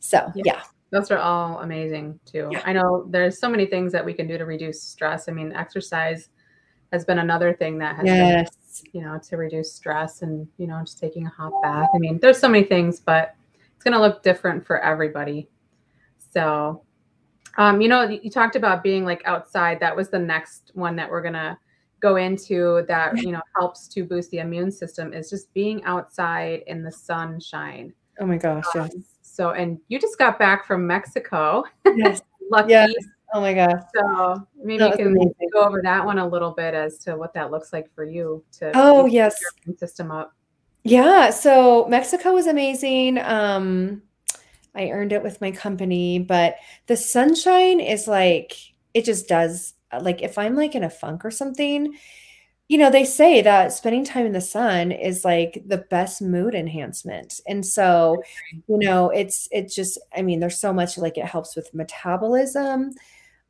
[0.05, 0.43] so yeah.
[0.45, 0.61] yeah.
[0.91, 2.49] Those are all amazing too.
[2.51, 2.61] Yeah.
[2.63, 5.27] I know there's so many things that we can do to reduce stress.
[5.27, 6.29] I mean, exercise
[6.91, 8.81] has been another thing that has yes.
[8.83, 11.89] been, you know, to reduce stress and, you know, just taking a hot bath.
[11.93, 13.35] I mean, there's so many things, but
[13.75, 15.49] it's going to look different for everybody.
[16.31, 16.83] So,
[17.57, 19.79] um, you know, you talked about being like outside.
[19.79, 21.57] That was the next one that we're going to
[21.99, 26.61] go into that, you know, helps to boost the immune system is just being outside
[26.67, 27.91] in the sunshine.
[28.19, 31.65] Oh my gosh, um, yes so, and you just got back from Mexico.
[31.95, 32.21] Yes.
[32.49, 32.69] Lucky.
[32.69, 32.93] Yes.
[33.33, 33.81] Oh my gosh.
[33.93, 35.49] So maybe you can amazing.
[35.51, 38.43] go over that one a little bit as to what that looks like for you
[38.59, 39.35] to oh yes
[39.77, 40.33] system up.
[40.83, 41.31] Yeah.
[41.31, 43.17] So Mexico was amazing.
[43.17, 44.03] Um,
[44.73, 46.55] I earned it with my company, but
[46.87, 48.55] the sunshine is like
[48.93, 51.93] it just does like if I'm like in a funk or something,
[52.67, 56.55] you know, they say that spending time in the sun is like the best mood
[56.55, 57.39] enhancement.
[57.47, 58.23] And so,
[58.67, 62.91] you know, it's it's just I mean, there's so much like it helps with metabolism.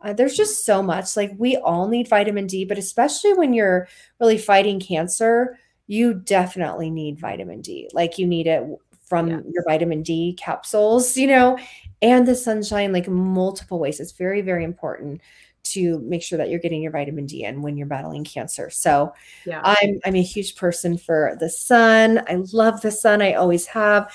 [0.01, 3.88] Uh, there's just so much like we all need vitamin D, but especially when you're
[4.19, 7.89] really fighting cancer, you definitely need vitamin D.
[7.93, 8.63] Like you need it
[9.06, 9.43] from yes.
[9.49, 11.58] your vitamin D capsules, you know,
[12.01, 14.01] and the sunshine like multiple ways.
[14.01, 15.21] It's very very important
[15.65, 18.69] to make sure that you're getting your vitamin D in when you're battling cancer.
[18.69, 19.13] So
[19.45, 19.62] yeah.
[19.63, 22.23] I'm I'm a huge person for the sun.
[22.28, 23.21] I love the sun.
[23.21, 24.13] I always have.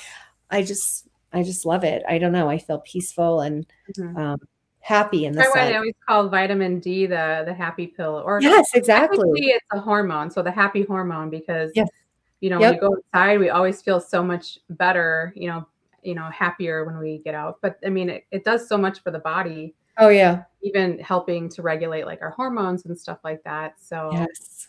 [0.51, 2.03] I just I just love it.
[2.09, 2.49] I don't know.
[2.49, 4.17] I feel peaceful and mm-hmm.
[4.17, 4.41] um,
[4.81, 5.67] happy in the That's sun.
[5.67, 8.23] Why I always call vitamin D the the happy pill.
[8.25, 9.29] Or yes, exactly.
[9.35, 11.89] It's a hormone, so the happy hormone because yes.
[12.41, 12.71] you know yep.
[12.71, 15.33] when you go outside, we always feel so much better.
[15.37, 15.67] You know,
[16.03, 17.59] you know, happier when we get out.
[17.61, 20.45] But I mean, it, it does so much for the body Oh yeah.
[20.63, 23.75] Even helping to regulate like our hormones and stuff like that.
[23.81, 24.69] So yes.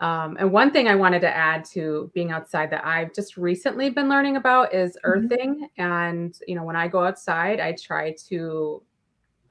[0.00, 3.90] Um, and one thing I wanted to add to being outside that I've just recently
[3.90, 5.10] been learning about is mm-hmm.
[5.10, 5.54] earthing.
[5.78, 5.82] Mm-hmm.
[5.82, 8.82] And you know, when I go outside, I try to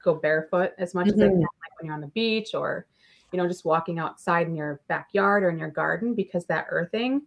[0.02, 1.20] go barefoot as much mm-hmm.
[1.20, 1.34] as I mm-hmm.
[1.34, 2.86] can, like when you're on the beach or
[3.32, 7.22] you know, just walking outside in your backyard or in your garden because that earthing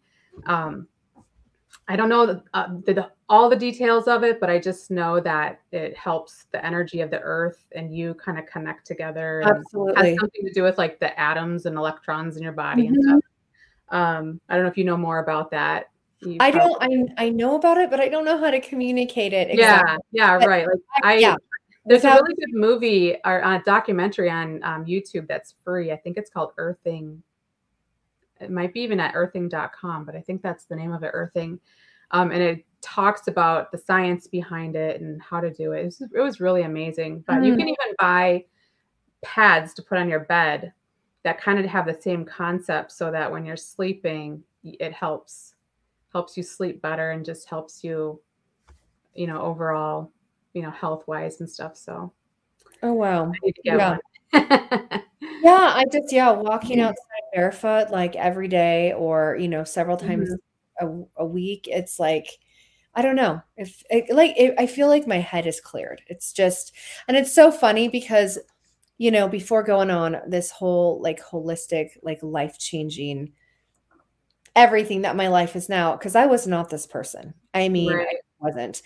[0.45, 0.88] um,
[1.88, 5.19] I don't know the, uh, the, all the details of it, but I just know
[5.21, 9.41] that it helps the energy of the earth and you kind of connect together.
[9.45, 10.10] Absolutely.
[10.10, 12.93] has something to do with like the atoms and electrons in your body mm-hmm.
[12.93, 13.19] and stuff.
[13.89, 15.89] Um, I don't know if you know more about that.
[16.19, 16.97] You I probably...
[16.97, 19.51] don't, I, I know about it, but I don't know how to communicate it.
[19.51, 19.97] Exactly.
[20.12, 20.34] Yeah.
[20.34, 20.39] Yeah.
[20.39, 20.67] But right.
[20.67, 21.36] Like I, yeah.
[21.86, 22.19] There's Without...
[22.19, 25.93] a really good movie or a documentary on um, YouTube that's free.
[25.93, 27.23] I think it's called Earthing
[28.39, 31.60] it might be even at earthing.com, but I think that's the name of it, Earthing.
[32.12, 35.82] Um, and it talks about the science behind it and how to do it.
[35.82, 37.23] It was, it was really amazing.
[37.28, 37.43] But mm-hmm.
[37.43, 38.45] you can even buy
[39.23, 40.71] pads to put on your bed
[41.23, 45.56] that kind of have the same concept so that when you're sleeping, it helps
[46.13, 48.19] helps you sleep better and just helps you,
[49.13, 50.12] you know, overall,
[50.54, 51.76] you know, health wise and stuff.
[51.76, 52.13] So
[52.84, 53.32] Oh wow.
[53.63, 53.97] yeah.
[54.34, 55.04] yeah,
[55.44, 60.30] I just yeah, walking outside barefoot like every day or you know several times
[60.82, 61.04] mm-hmm.
[61.20, 61.68] a, a, week.
[61.72, 62.28] It's like
[62.94, 66.02] I don't know if it, like it, I feel like my head is cleared.
[66.08, 66.74] It's just
[67.08, 68.38] and it's so funny because
[68.98, 73.32] you know before going on this whole like holistic like life changing
[74.56, 77.34] everything that my life is now because I was not this person.
[77.54, 78.08] I mean, right.
[78.08, 78.82] I wasn't.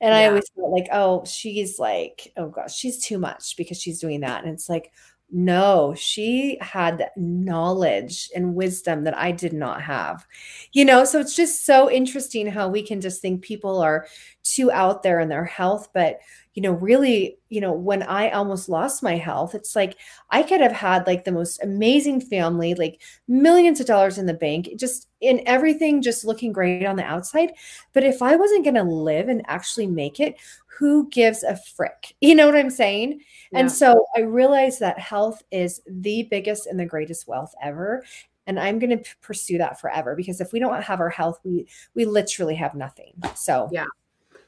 [0.00, 0.18] And yeah.
[0.18, 4.20] I always felt like, oh, she's like, oh gosh, she's too much because she's doing
[4.20, 4.44] that.
[4.44, 4.92] And it's like,
[5.30, 10.24] no, she had knowledge and wisdom that I did not have.
[10.72, 14.06] You know, so it's just so interesting how we can just think people are
[14.44, 16.20] too out there in their health but
[16.56, 19.96] you know really you know when i almost lost my health it's like
[20.30, 24.34] i could have had like the most amazing family like millions of dollars in the
[24.34, 27.52] bank just in everything just looking great on the outside.
[27.92, 32.14] But if i wasn't going to live and actually make it who gives a frick?
[32.20, 33.20] You know what i'm saying?
[33.52, 33.60] Yeah.
[33.60, 38.02] and so i realized that health is the biggest and the greatest wealth ever
[38.46, 41.68] and i'm going to pursue that forever because if we don't have our health we
[41.94, 43.12] we literally have nothing.
[43.34, 43.86] So yeah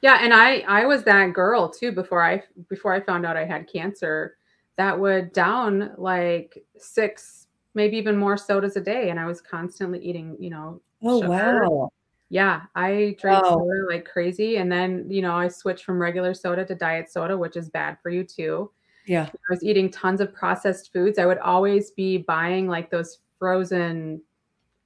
[0.00, 3.44] yeah and i i was that girl too before i before i found out i
[3.44, 4.36] had cancer
[4.76, 9.98] that would down like six maybe even more sodas a day and i was constantly
[10.00, 11.68] eating you know oh sugar.
[11.68, 11.88] wow
[12.30, 13.54] yeah i drank wow.
[13.54, 17.36] soda like crazy and then you know i switched from regular soda to diet soda
[17.36, 18.70] which is bad for you too
[19.06, 23.20] yeah i was eating tons of processed foods i would always be buying like those
[23.38, 24.20] frozen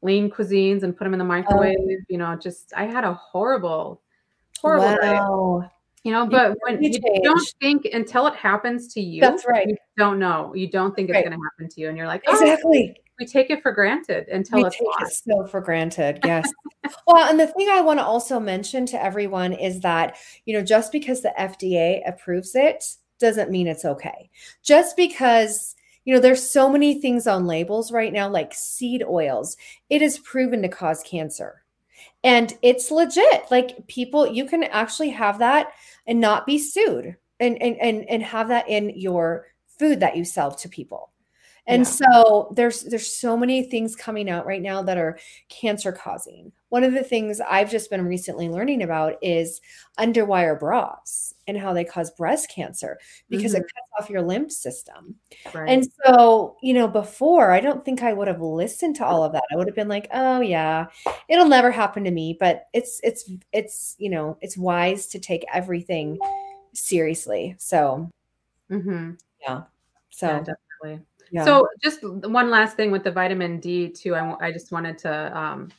[0.02, 1.76] lean cuisines and put them in the microwave.
[1.80, 1.96] Oh.
[2.08, 4.01] You know, just I had a horrible,
[4.62, 5.60] horrible wow.
[5.62, 5.68] day.
[6.04, 9.68] You know, but when you don't think until it happens to you, that's right.
[9.68, 10.52] You don't know.
[10.52, 12.96] You don't think it's going to happen to you, and you're like, oh, exactly.
[13.20, 16.18] We take it for granted until we it's take it so for granted.
[16.24, 16.50] Yes.
[17.06, 20.64] well, and the thing I want to also mention to everyone is that you know
[20.64, 22.84] just because the FDA approves it
[23.20, 24.28] doesn't mean it's okay.
[24.64, 29.56] Just because you know, there's so many things on labels right now, like seed oils.
[29.88, 31.61] It is proven to cause cancer.
[32.24, 33.50] And it's legit.
[33.50, 35.72] Like people, you can actually have that
[36.06, 39.46] and not be sued and and and, and have that in your
[39.78, 41.11] food that you sell to people.
[41.66, 41.90] And yeah.
[41.90, 46.50] so there's there's so many things coming out right now that are cancer causing.
[46.70, 49.60] One of the things I've just been recently learning about is
[49.98, 52.98] underwire bras and how they cause breast cancer
[53.28, 53.60] because mm-hmm.
[53.60, 55.14] it cuts off your lymph system.
[55.54, 55.68] Right.
[55.68, 59.32] And so, you know, before I don't think I would have listened to all of
[59.32, 59.44] that.
[59.52, 60.86] I would have been like, "Oh yeah,
[61.28, 65.44] it'll never happen to me." But it's it's it's, you know, it's wise to take
[65.52, 66.18] everything
[66.72, 67.54] seriously.
[67.58, 68.10] So,
[68.68, 69.12] mm-hmm.
[69.40, 69.62] yeah.
[70.10, 71.06] So yeah, definitely.
[71.32, 71.46] Yeah.
[71.46, 74.14] So just one last thing with the vitamin D too.
[74.14, 75.70] I, I just wanted to, um,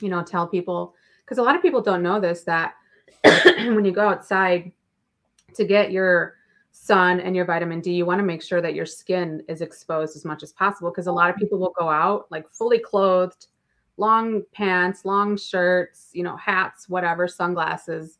[0.00, 2.74] you know, tell people because a lot of people don't know this that
[3.24, 4.72] when you go outside
[5.54, 6.34] to get your
[6.72, 10.16] sun and your vitamin D, you want to make sure that your skin is exposed
[10.16, 13.46] as much as possible because a lot of people will go out like fully clothed,
[13.96, 18.18] long pants, long shirts, you know, hats, whatever, sunglasses.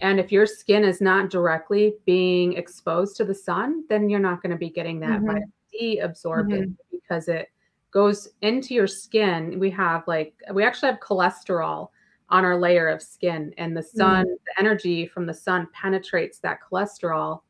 [0.00, 4.42] And if your skin is not directly being exposed to the sun, then you're not
[4.42, 5.26] going to be getting that mm-hmm.
[5.26, 6.72] vitamin deabsorbed mm-hmm.
[6.90, 7.48] because it
[7.90, 9.58] goes into your skin.
[9.58, 11.88] We have like we actually have cholesterol
[12.30, 14.36] on our layer of skin and the sun mm.
[14.46, 17.40] the energy from the sun penetrates that cholesterol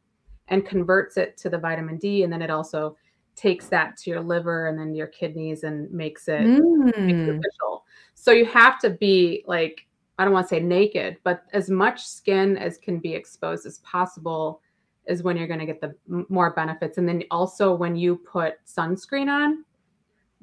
[0.49, 2.97] and converts it to the vitamin D and then it also
[3.37, 6.85] takes that to your liver and then your kidneys and makes it, mm.
[6.85, 7.85] makes it official.
[8.15, 9.87] So you have to be like
[10.19, 13.79] I don't want to say naked, but as much skin as can be exposed as
[13.79, 14.61] possible
[15.07, 15.95] is when you're going to get the
[16.29, 16.99] more benefits.
[16.99, 19.65] And then also when you put sunscreen on,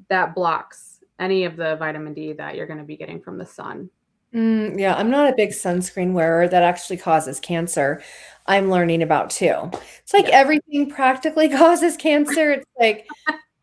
[0.08, 3.46] that blocks any of the vitamin D that you're going to be getting from the
[3.46, 3.90] sun.
[4.34, 8.02] Mm, yeah, I'm not a big sunscreen wearer that actually causes cancer.
[8.46, 9.70] I'm learning about too.
[10.02, 10.38] It's like yeah.
[10.38, 12.52] everything practically causes cancer.
[12.52, 13.06] It's like,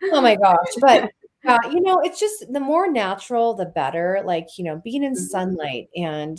[0.03, 0.67] oh my gosh.
[0.79, 1.11] But
[1.45, 4.21] uh, you know, it's just the more natural, the better.
[4.23, 5.23] Like, you know, being in mm-hmm.
[5.23, 6.37] sunlight and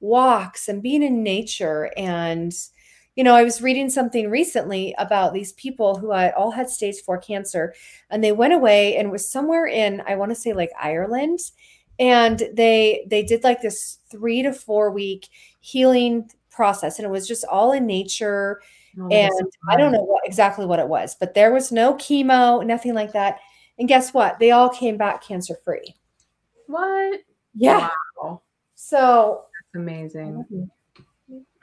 [0.00, 2.52] walks and being in nature and
[3.14, 6.96] you know, I was reading something recently about these people who had all had stage
[7.04, 7.74] four cancer
[8.10, 11.40] and they went away and was somewhere in, I want to say like Ireland.
[11.98, 15.28] And they they did like this three to four week
[15.60, 16.98] healing process.
[16.98, 18.62] And it was just all in nature.
[18.98, 19.32] Oh, and
[19.68, 23.12] I don't know what, exactly what it was, but there was no chemo, nothing like
[23.12, 23.40] that.
[23.78, 24.38] And guess what?
[24.38, 25.94] They all came back cancer free.
[26.66, 27.20] What?
[27.54, 27.90] Yeah.
[28.22, 28.42] Wow.
[28.74, 30.70] So that's amazing.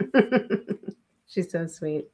[0.03, 0.85] Mm-hmm.
[1.29, 2.09] She's so sweet.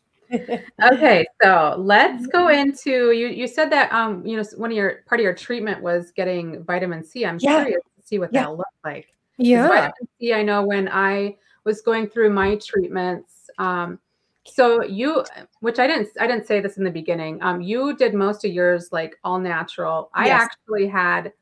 [0.83, 3.27] okay, so let's go into you.
[3.27, 6.63] You said that um, you know, one of your part of your treatment was getting
[6.63, 7.25] vitamin C.
[7.25, 7.63] I'm yeah.
[7.63, 8.43] curious to see what yeah.
[8.43, 9.07] that looked like.
[9.37, 10.33] Yeah, vitamin C.
[10.33, 13.49] I know when I was going through my treatments.
[13.57, 13.99] Um,
[14.45, 15.23] so you,
[15.61, 17.41] which I didn't, I didn't say this in the beginning.
[17.41, 20.11] Um, you did most of yours like all natural.
[20.13, 21.33] I actually had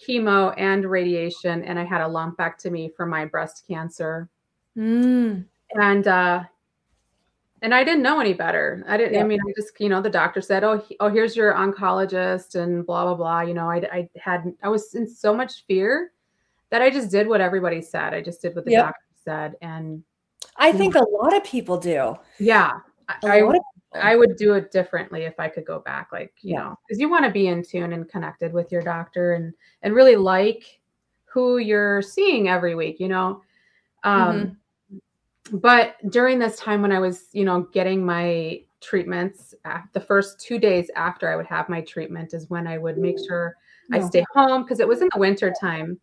[0.00, 4.28] chemo and radiation, and I had a lumpectomy for my breast cancer.
[4.76, 5.44] Mm.
[5.74, 6.44] And uh,
[7.62, 8.84] and I didn't know any better.
[8.86, 9.14] I didn't.
[9.14, 9.20] Yeah.
[9.20, 12.54] I mean, I just, you know, the doctor said, "Oh, he, oh, here's your oncologist,"
[12.54, 13.40] and blah blah blah.
[13.40, 16.12] You know, I, I had, I was in so much fear
[16.70, 18.12] that I just did what everybody said.
[18.12, 18.86] I just did what the yep.
[18.86, 20.02] doctor said, and
[20.56, 22.16] I think know, a lot of people do.
[22.38, 22.78] Yeah,
[23.08, 23.58] I, I,
[23.94, 26.08] I would do it differently if I could go back.
[26.12, 26.60] Like, you yeah.
[26.60, 29.94] know, because you want to be in tune and connected with your doctor, and and
[29.94, 30.80] really like
[31.24, 33.00] who you're seeing every week.
[33.00, 33.42] You know.
[34.04, 34.52] Um, mm-hmm
[35.52, 39.54] but during this time when I was, you know, getting my treatments,
[39.92, 43.16] the first two days after I would have my treatment is when I would make
[43.26, 43.56] sure
[43.92, 45.98] I stay home because it was in the winter time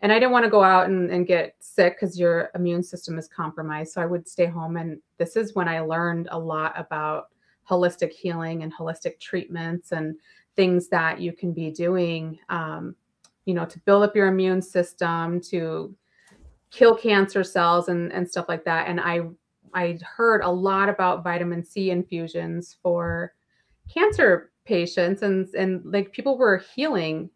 [0.00, 3.18] and I didn't want to go out and, and get sick because your immune system
[3.18, 3.92] is compromised.
[3.92, 4.76] So I would stay home.
[4.76, 7.28] And this is when I learned a lot about
[7.68, 10.14] holistic healing and holistic treatments and
[10.54, 12.94] things that you can be doing, um,
[13.46, 15.94] you know, to build up your immune system, to
[16.76, 18.88] kill cancer cells and, and stuff like that.
[18.88, 19.20] And I
[19.74, 23.34] I heard a lot about vitamin C infusions for
[23.92, 27.30] cancer patients and and like people were healing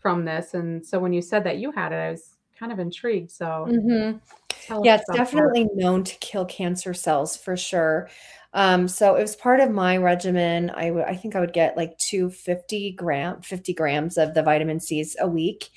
[0.00, 0.54] from this.
[0.54, 3.30] And so when you said that you had it, I was kind of intrigued.
[3.30, 4.84] So, mm-hmm.
[4.84, 5.76] yeah, it's definitely that.
[5.76, 8.08] known to kill cancer cells for sure.
[8.52, 10.70] Um, so it was part of my regimen.
[10.74, 14.80] I would, I think I would get like 250 gram, 50 grams of the vitamin
[14.80, 15.68] C's a week.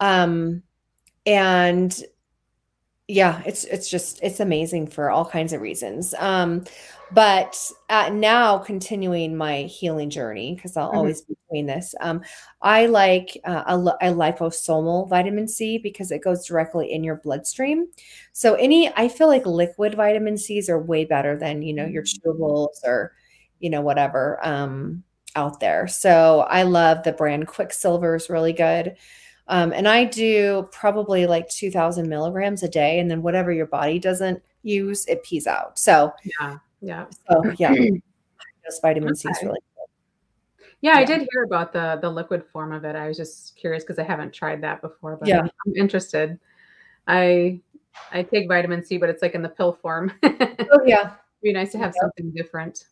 [0.00, 0.62] Um,
[1.24, 2.02] and
[3.08, 6.14] yeah, it's it's just it's amazing for all kinds of reasons.
[6.18, 6.64] Um,
[7.10, 10.98] but uh, now continuing my healing journey because I'll mm-hmm.
[10.98, 11.94] always be doing this.
[12.00, 12.22] Um,
[12.62, 17.88] I like uh, a, a liposomal vitamin C because it goes directly in your bloodstream.
[18.32, 22.04] So any, I feel like liquid vitamin C's are way better than you know your
[22.04, 22.30] mm-hmm.
[22.30, 23.12] chewables or
[23.58, 25.02] you know whatever um,
[25.34, 25.88] out there.
[25.88, 28.96] So I love the brand Quicksilver is really good.
[29.48, 32.98] Um, and I do probably like 2000 milligrams a day.
[32.98, 35.78] And then whatever your body doesn't use, it pees out.
[35.78, 36.58] So, yeah.
[36.80, 37.06] Yeah.
[37.28, 37.74] So, yeah.
[38.64, 40.66] Just vitamin C is really good.
[40.82, 42.96] Yeah, yeah, I did hear about the the liquid form of it.
[42.96, 45.40] I was just curious because I haven't tried that before, but yeah.
[45.40, 46.38] I'm interested.
[47.06, 47.60] I
[48.12, 50.12] I take vitamin C, but it's like in the pill form.
[50.22, 51.00] oh yeah.
[51.00, 51.12] It'd
[51.42, 52.02] be nice to have yeah.
[52.02, 52.86] something different.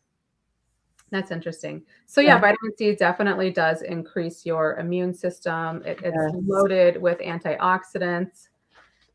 [1.10, 1.82] That's interesting.
[2.06, 5.82] So yeah, yeah, vitamin C definitely does increase your immune system.
[5.84, 6.34] It, it's yes.
[6.46, 8.48] loaded with antioxidants.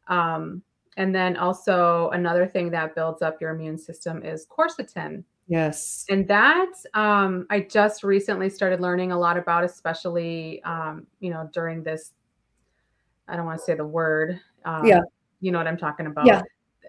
[0.08, 0.62] Um,
[0.98, 5.24] and then also another thing that builds up your immune system is quercetin.
[5.48, 6.06] Yes.
[6.10, 11.50] And that um, I just recently started learning a lot about, especially um, you know
[11.54, 12.12] during this.
[13.28, 14.40] I don't want to say the word.
[14.66, 15.02] Um, yeah.
[15.42, 16.26] You know what I'm talking about.
[16.26, 16.42] Yeah.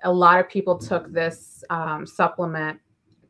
[0.04, 2.78] A lot of people took this um, supplement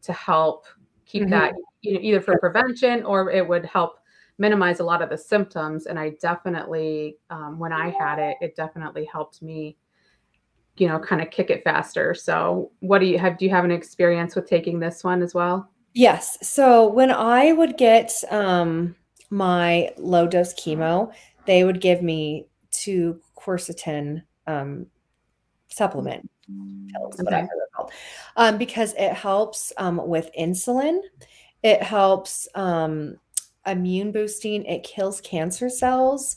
[0.03, 0.67] to help
[1.07, 1.31] keep mm-hmm.
[1.31, 3.99] that either for prevention or it would help
[4.39, 5.87] minimize a lot of the symptoms.
[5.87, 9.77] And I definitely, um, when I had it, it definitely helped me,
[10.77, 12.13] you know, kind of kick it faster.
[12.13, 13.39] So, what do you have?
[13.39, 15.71] Do you have an experience with taking this one as well?
[15.97, 16.37] Yes.
[16.43, 18.95] So when I would get um,
[19.31, 21.11] my low dose chemo,
[21.47, 24.87] they would give me two quercetin um,
[25.69, 26.29] supplement
[26.93, 27.47] pills, okay.
[28.37, 31.01] Um, because it helps um, with insulin.
[31.63, 33.17] It helps um,
[33.67, 34.65] immune boosting.
[34.65, 36.37] It kills cancer cells.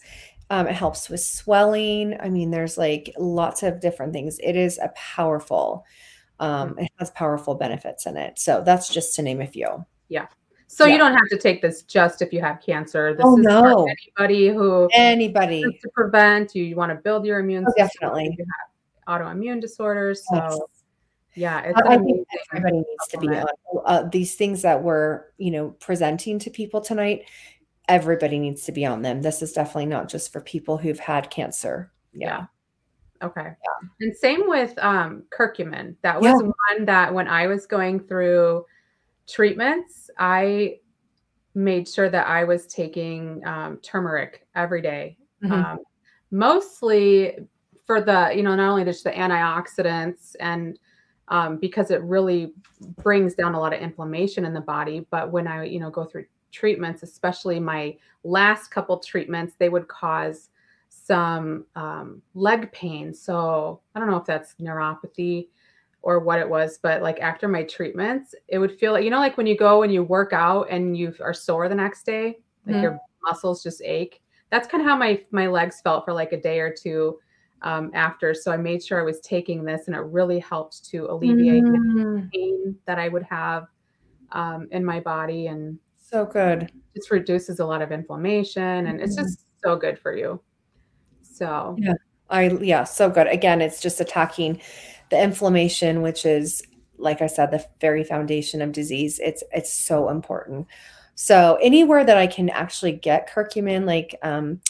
[0.50, 2.18] Um, it helps with swelling.
[2.20, 4.40] I mean, there's like lots of different things.
[4.40, 5.86] It is a powerful.
[6.40, 8.40] Um, it has powerful benefits in it.
[8.40, 9.86] So that's just to name a few.
[10.08, 10.28] Yeah.
[10.72, 10.94] So yeah.
[10.94, 13.14] you don't have to take this just if you have cancer.
[13.14, 13.88] This oh, is no.
[14.18, 16.56] anybody who anybody to prevent.
[16.56, 18.10] You, you want to build your immune oh, system.
[18.10, 18.36] Definitely.
[18.38, 18.46] You
[19.08, 20.24] have autoimmune disorders.
[20.28, 20.60] So yes.
[21.36, 23.48] Yeah, it's I think everybody needs to be on
[23.86, 27.26] uh, these things that we're, you know, presenting to people tonight.
[27.88, 29.22] Everybody needs to be on them.
[29.22, 31.92] This is definitely not just for people who've had cancer.
[32.14, 32.28] Yeah.
[33.22, 33.28] yeah.
[33.28, 33.42] Okay.
[33.42, 33.90] Yeah.
[34.02, 35.96] And same with um, curcumin.
[36.02, 36.52] That was yeah.
[36.78, 38.66] one that when I was going through
[39.28, 40.80] treatments, I
[41.56, 45.18] made sure that I was taking um, turmeric every day.
[45.44, 45.54] Mm-hmm.
[45.54, 45.80] Um,
[46.32, 47.38] mostly
[47.86, 50.78] for the, you know, not only just the antioxidants and
[51.30, 52.54] um, because it really
[53.04, 55.06] brings down a lot of inflammation in the body.
[55.10, 59.88] But when I, you know, go through treatments, especially my last couple treatments, they would
[59.88, 60.50] cause
[60.90, 63.14] some um, leg pain.
[63.14, 65.48] So I don't know if that's neuropathy
[66.02, 69.20] or what it was, but like after my treatments, it would feel like, you know,
[69.20, 72.40] like when you go and you work out and you are sore the next day,
[72.66, 72.84] like mm-hmm.
[72.84, 74.22] your muscles just ache.
[74.50, 77.20] That's kind of how my my legs felt for like a day or two
[77.62, 78.34] um, after.
[78.34, 81.74] So I made sure I was taking this, and it really helped to alleviate mm.
[81.74, 83.68] the pain that I would have
[84.32, 86.72] um, in my body, and so good.
[86.96, 90.42] Just reduces a lot of inflammation, and it's just so good for you.
[91.22, 91.94] So yeah,
[92.30, 93.28] I yeah, so good.
[93.28, 94.62] Again, it's just attacking
[95.10, 96.64] the inflammation, which is
[97.00, 99.20] like I said, the very foundation of disease.
[99.20, 100.68] It's it's so important.
[101.16, 104.62] So anywhere that I can actually get curcumin, like um,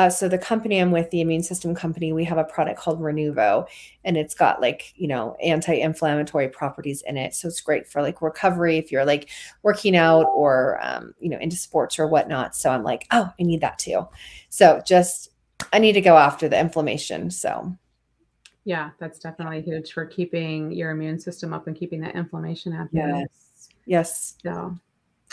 [0.00, 3.00] uh, so the company I'm with, the immune system company, we have a product called
[3.00, 3.66] Renuvo,
[4.04, 7.34] and it's got like you know anti-inflammatory properties in it.
[7.34, 9.28] So it's great for like recovery if you're like
[9.62, 12.56] working out or um, you know into sports or whatnot.
[12.56, 14.08] So I'm like, oh, I need that too.
[14.48, 15.30] So just
[15.72, 17.30] I need to go after the inflammation.
[17.30, 17.76] So
[18.64, 23.26] Yeah, that's definitely huge for keeping your immune system up and keeping that inflammation happening.
[23.28, 23.68] Yes.
[23.86, 24.36] Yes.
[24.42, 24.76] So,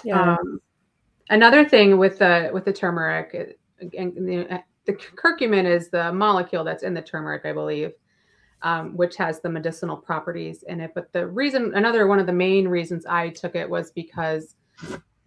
[0.04, 0.36] Yeah.
[0.36, 0.60] um,
[1.30, 6.84] another thing with the with the turmeric, and the, the curcumin is the molecule that's
[6.84, 7.94] in the turmeric, I believe,
[8.62, 10.92] um, which has the medicinal properties in it.
[10.96, 14.56] But the reason, another one of the main reasons I took it was because,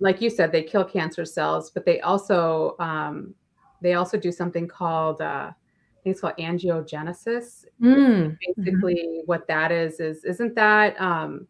[0.01, 3.35] like you said, they kill cancer cells, but they also um,
[3.83, 7.67] they also do something called uh, I think it's called angiogenesis.
[7.83, 8.37] Mm.
[8.57, 11.47] Basically, what that is is isn't that um,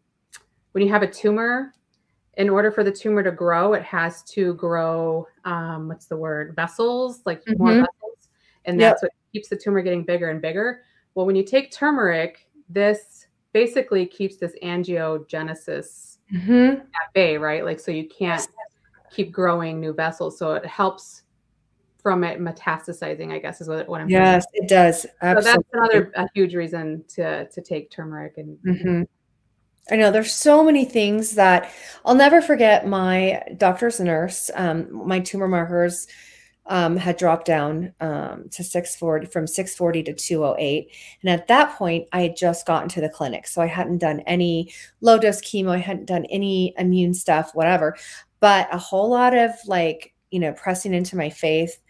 [0.73, 1.73] when you have a tumor,
[2.41, 5.27] in order for the tumor to grow, it has to grow.
[5.45, 6.55] Um, what's the word?
[6.55, 7.81] Vessels, like more Mhm.
[7.81, 8.29] vessels,
[8.65, 8.89] and Yep.
[8.93, 10.81] that's what keeps the tumor getting bigger and bigger.
[11.13, 16.79] Well, when you take turmeric, this basically keeps this angiogenesis Mhm.
[16.81, 17.63] at bay, right?
[17.63, 18.47] Like, so you can't
[19.11, 20.39] keep growing new vessels.
[20.39, 21.23] So it helps
[22.01, 24.23] from it metastasizing, I guess, is what, what I'm saying.
[24.23, 25.01] Yes, it does.
[25.03, 25.07] So
[25.41, 29.07] that's another a huge reason to to take turmeric and Mhm.
[29.89, 31.71] I know there's so many things that
[32.05, 32.87] I'll never forget.
[32.87, 36.07] My doctor's nurse, um, my tumor markers
[36.67, 40.89] um, had dropped down um, to 640 from 640 to 208.
[41.21, 43.47] And at that point, I had just gotten to the clinic.
[43.47, 44.71] So I hadn't done any
[45.01, 47.97] low dose chemo, I hadn't done any immune stuff, whatever,
[48.39, 51.81] but a whole lot of like, you know, pressing into my faith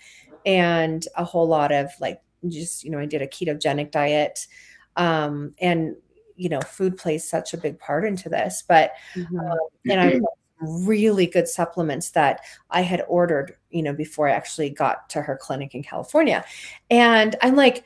[0.46, 4.48] and a whole lot of like just, you know, I did a ketogenic diet.
[4.96, 5.96] Um, and
[6.42, 9.58] you know, food plays such a big part into this, but Mhm.
[9.90, 10.20] and I
[10.60, 15.36] really good supplements that I had ordered, you know, before I actually got to her
[15.36, 16.44] clinic in California.
[16.90, 17.84] And I'm like,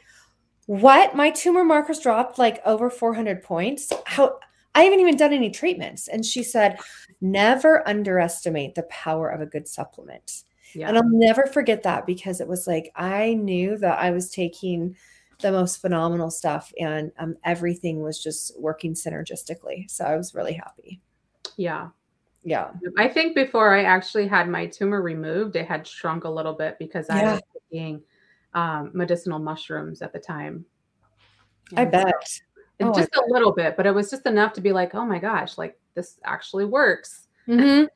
[0.67, 1.15] what?
[1.15, 3.91] My tumor markers dropped like over 400 points.
[4.05, 4.39] How
[4.73, 6.07] I haven't even done any treatments.
[6.09, 6.79] And she said,
[7.21, 10.43] never underestimate the power of a good supplement.
[10.73, 10.89] yeah.
[10.89, 14.97] And I'll never forget that because it was like I knew that I was taking
[15.41, 19.89] the most phenomenal stuff and um, everything was just working synergistically.
[19.89, 21.01] So I was really happy.
[21.57, 21.89] yeah.
[22.47, 22.71] Yeah.
[22.97, 26.77] I think before I actually had my tumor removed, it had shrunk a little bit
[26.77, 27.31] because I Yeah.
[27.33, 28.01] was taking
[28.53, 30.63] um, medicinal mushrooms at the time.
[31.75, 32.41] I And so- bet.
[32.79, 34.93] and Oh, I just a little bit, but it was just enough to be like,
[34.93, 37.27] oh my gosh, like this actually works.
[37.47, 37.87] Mhm.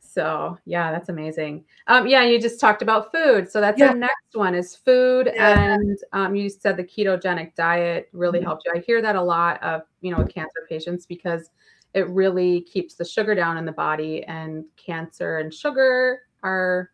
[0.00, 1.64] So yeah, that's amazing.
[1.86, 3.50] Um, yeah, you just talked about food.
[3.50, 3.88] So that's Yeah.
[3.88, 5.30] our next one is food.
[5.34, 5.74] Yeah.
[5.76, 8.44] And um, you said the ketogenic diet really Mhm.
[8.44, 8.72] helped you.
[8.74, 11.50] I hear that a lot of, you know, with cancer patients because
[11.94, 16.90] it really keeps the sugar down in the body and cancer and sugar are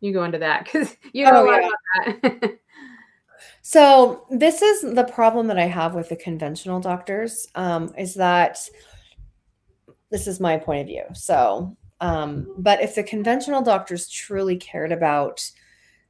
[0.00, 1.68] you go into that because you know Oh, a lot yeah.
[2.06, 2.58] about that.
[3.62, 8.58] So this is the problem that I have with the conventional doctors um, is that
[10.10, 11.04] this is my point of view.
[11.14, 15.50] So, um, but if the conventional doctors truly cared about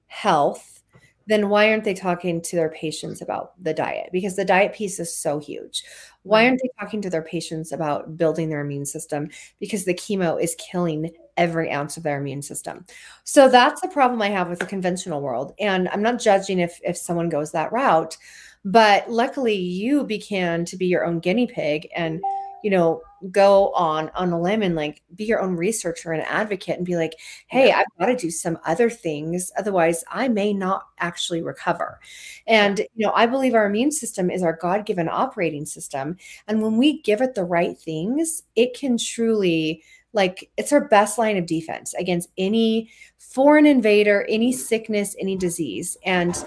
[0.06, 0.82] health,
[1.26, 4.08] then why aren't they talking to their patients about the diet?
[4.12, 5.84] Because the diet piece is so huge.
[6.22, 9.28] Why aren't they talking to their patients about building their immune system?
[9.60, 12.86] Because the chemo is killing every ounce of their immune system.
[13.24, 15.52] So that's the problem I have with the conventional world.
[15.60, 18.16] And I'm not judging if if someone goes that route,
[18.64, 22.22] but luckily you began to be your own guinea pig and
[22.62, 23.00] you know
[23.30, 26.96] go on on a limb and like be your own researcher and advocate and be
[26.96, 27.14] like
[27.48, 31.98] hey i've got to do some other things otherwise i may not actually recover.
[32.46, 36.76] And you know i believe our immune system is our god-given operating system and when
[36.76, 39.82] we give it the right things it can truly
[40.12, 45.96] like it's our best line of defense against any foreign invader any sickness any disease
[46.04, 46.44] and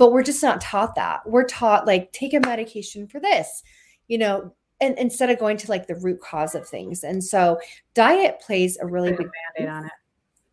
[0.00, 1.28] but we're just not taught that.
[1.28, 3.62] We're taught like take a medication for this.
[4.08, 7.58] You know and instead of going to like the root cause of things and so
[7.94, 9.92] diet plays a really big Band-Aid on it.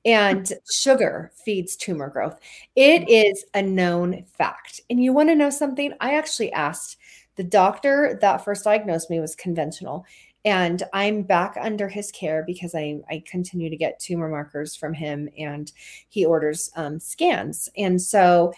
[0.05, 2.39] and sugar feeds tumor growth.
[2.75, 4.81] It is a known fact.
[4.89, 5.93] And you want to know something?
[5.99, 6.97] I actually asked
[7.35, 10.05] the doctor that first diagnosed me was conventional.
[10.45, 14.93] And I'm back under his care because I, I continue to get tumor markers from
[14.93, 15.71] him and
[16.07, 17.67] he orders um, scans.
[17.75, 18.53] And so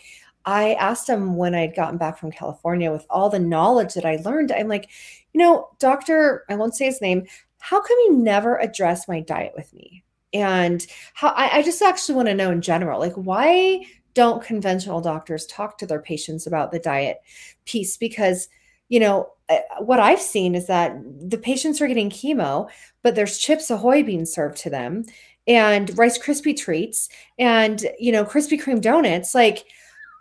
[0.49, 4.15] I asked him when I'd gotten back from California with all the knowledge that I
[4.15, 4.89] learned, I'm like,
[5.31, 7.27] you know, doctor, I won't say his name,
[7.59, 10.03] how come you never address my diet with me?
[10.33, 13.85] And how I, I just actually want to know in general, like why
[14.15, 17.19] don't conventional doctors talk to their patients about the diet
[17.65, 17.95] piece?
[17.95, 18.49] Because,
[18.87, 19.31] you know,
[19.77, 20.97] what I've seen is that
[21.29, 22.69] the patients are getting chemo,
[23.03, 25.05] but there's Chips Ahoy being served to them
[25.47, 29.35] and Rice Krispie treats and, you know, Krispy Kreme donuts.
[29.35, 29.65] Like,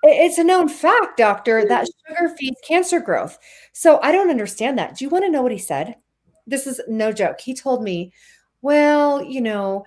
[0.02, 1.68] it's a known fact, doctor, mm-hmm.
[1.68, 3.38] that sugar feeds cancer growth.
[3.72, 4.96] So I don't understand that.
[4.96, 5.96] Do you want to know what he said?
[6.46, 7.40] This is no joke.
[7.40, 8.12] He told me,
[8.62, 9.84] well, you know,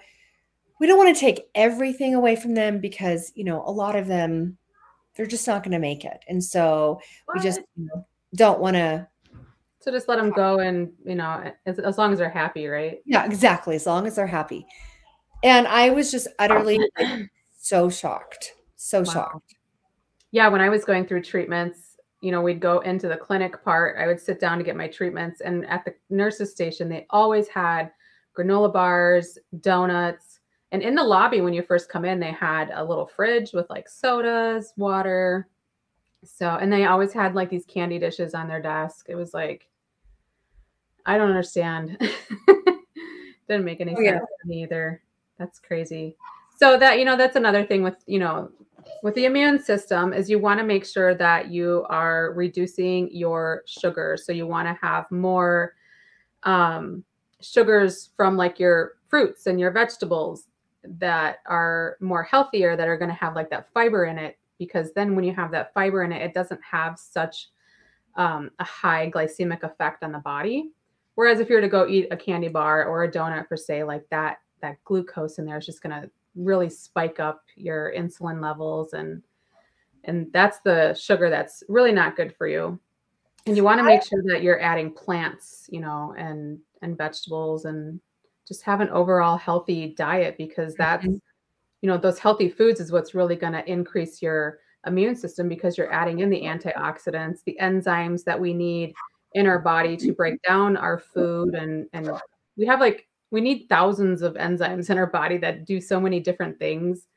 [0.80, 4.08] we don't want to take everything away from them because, you know, a lot of
[4.08, 4.58] them
[5.16, 6.24] they're just not going to make it.
[6.28, 7.38] And so what?
[7.38, 8.06] we just you know,
[8.36, 9.08] don't want to.
[9.80, 13.00] So just let them go, and you know, as, as long as they're happy, right?
[13.06, 13.76] Yeah, exactly.
[13.76, 14.66] As long as they're happy.
[15.44, 19.12] And I was just utterly like, so shocked, so wow.
[19.12, 19.56] shocked.
[20.32, 23.98] Yeah, when I was going through treatments, you know, we'd go into the clinic part.
[24.00, 27.48] I would sit down to get my treatments, and at the nurses station, they always
[27.48, 27.92] had
[28.38, 30.40] granola bars, donuts,
[30.72, 33.70] and in the lobby when you first come in, they had a little fridge with
[33.70, 35.50] like sodas, water.
[36.24, 39.08] So, and they always had like these candy dishes on their desk.
[39.10, 39.68] It was like,
[41.06, 41.98] I don't understand.
[43.48, 44.20] Didn't make any oh, sense yeah.
[44.20, 45.02] to me either.
[45.38, 46.16] That's crazy.
[46.58, 48.52] So that you know, that's another thing with you know,
[49.04, 53.64] with the immune system is you want to make sure that you are reducing your
[53.66, 54.18] sugar.
[54.22, 55.74] So you want to have more
[56.44, 57.04] um,
[57.42, 60.48] sugars from like your fruits and your vegetables
[60.84, 64.94] that are more healthier that are going to have like that fiber in it because
[64.94, 67.50] then when you have that fiber in it it doesn't have such
[68.16, 70.72] um, a high glycemic effect on the body
[71.16, 73.84] whereas if you were to go eat a candy bar or a donut per se
[73.84, 78.42] like that that glucose in there is just going to really spike up your insulin
[78.42, 79.22] levels and
[80.06, 82.80] and that's the sugar that's really not good for you
[83.46, 87.66] and you want to make sure that you're adding plants you know and and vegetables
[87.66, 88.00] and
[88.48, 91.16] just have an overall healthy diet because that's mm-hmm.
[91.82, 95.78] you know those healthy foods is what's really going to increase your immune system because
[95.78, 98.94] you're adding in the antioxidants the enzymes that we need
[99.34, 102.10] in our body to break down our food and and
[102.58, 106.20] we have like we need thousands of enzymes in our body that do so many
[106.20, 107.08] different things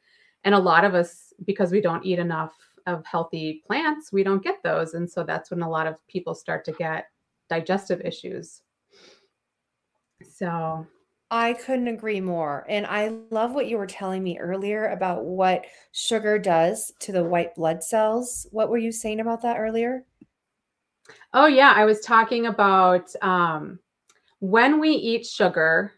[0.44, 2.54] and a lot of us because we don't eat enough
[2.86, 6.34] of healthy plants we don't get those and so that's when a lot of people
[6.34, 7.06] start to get
[7.48, 8.62] digestive issues
[10.22, 10.86] so
[11.30, 12.64] I couldn't agree more.
[12.68, 17.24] And I love what you were telling me earlier about what sugar does to the
[17.24, 18.46] white blood cells.
[18.52, 20.04] What were you saying about that earlier?
[21.32, 21.72] Oh, yeah.
[21.74, 23.80] I was talking about um,
[24.38, 25.94] when we eat sugar,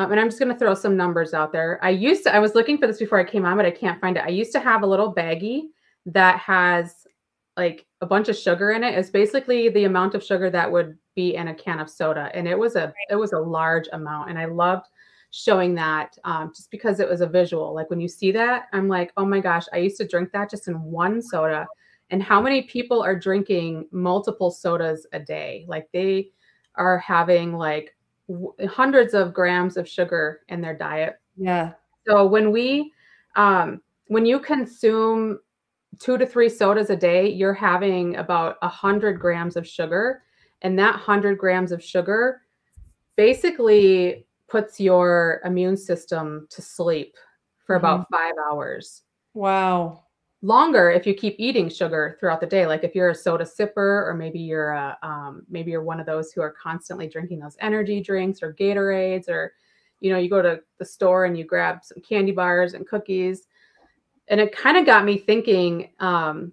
[0.00, 1.78] um, and I'm just going to throw some numbers out there.
[1.82, 4.00] I used to, I was looking for this before I came on, but I can't
[4.00, 4.24] find it.
[4.24, 5.62] I used to have a little baggie
[6.06, 7.06] that has
[7.56, 8.96] like a bunch of sugar in it.
[8.96, 12.46] It's basically the amount of sugar that would be in a can of soda and
[12.46, 14.86] it was a it was a large amount and i loved
[15.32, 18.88] showing that um, just because it was a visual like when you see that i'm
[18.88, 21.66] like oh my gosh i used to drink that just in one soda
[22.10, 26.30] and how many people are drinking multiple sodas a day like they
[26.76, 27.94] are having like
[28.30, 31.72] w- hundreds of grams of sugar in their diet yeah
[32.06, 32.92] so when we
[33.36, 35.38] um when you consume
[35.98, 40.22] two to three sodas a day you're having about a hundred grams of sugar
[40.62, 42.42] and that 100 grams of sugar
[43.16, 47.14] basically puts your immune system to sleep
[47.66, 47.84] for mm-hmm.
[47.84, 49.02] about five hours.
[49.34, 50.04] Wow.
[50.42, 52.66] Longer if you keep eating sugar throughout the day.
[52.66, 56.06] Like if you're a soda sipper, or maybe you're a, um, maybe you're one of
[56.06, 59.52] those who are constantly drinking those energy drinks or Gatorades, or
[60.00, 63.46] you know, you go to the store and you grab some candy bars and cookies.
[64.28, 66.52] And it kind of got me thinking, um,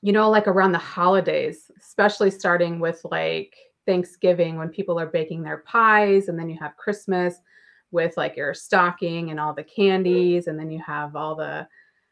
[0.00, 3.54] you know, like around the holidays, especially starting with like
[3.84, 7.34] Thanksgiving when people are baking their pies, and then you have Christmas
[7.90, 11.68] with like your stocking and all the candies, and then you have all the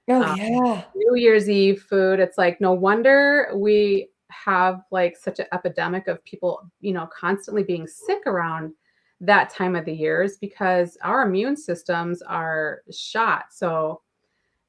[0.08, 2.20] oh um, yeah New Year's Eve food.
[2.20, 7.62] It's like no wonder we have like such an epidemic of people, you know, constantly
[7.62, 8.72] being sick around
[9.20, 13.46] that time of the years because our immune systems are shot.
[13.50, 14.02] So,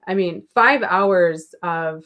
[0.08, 2.06] I mean, five hours of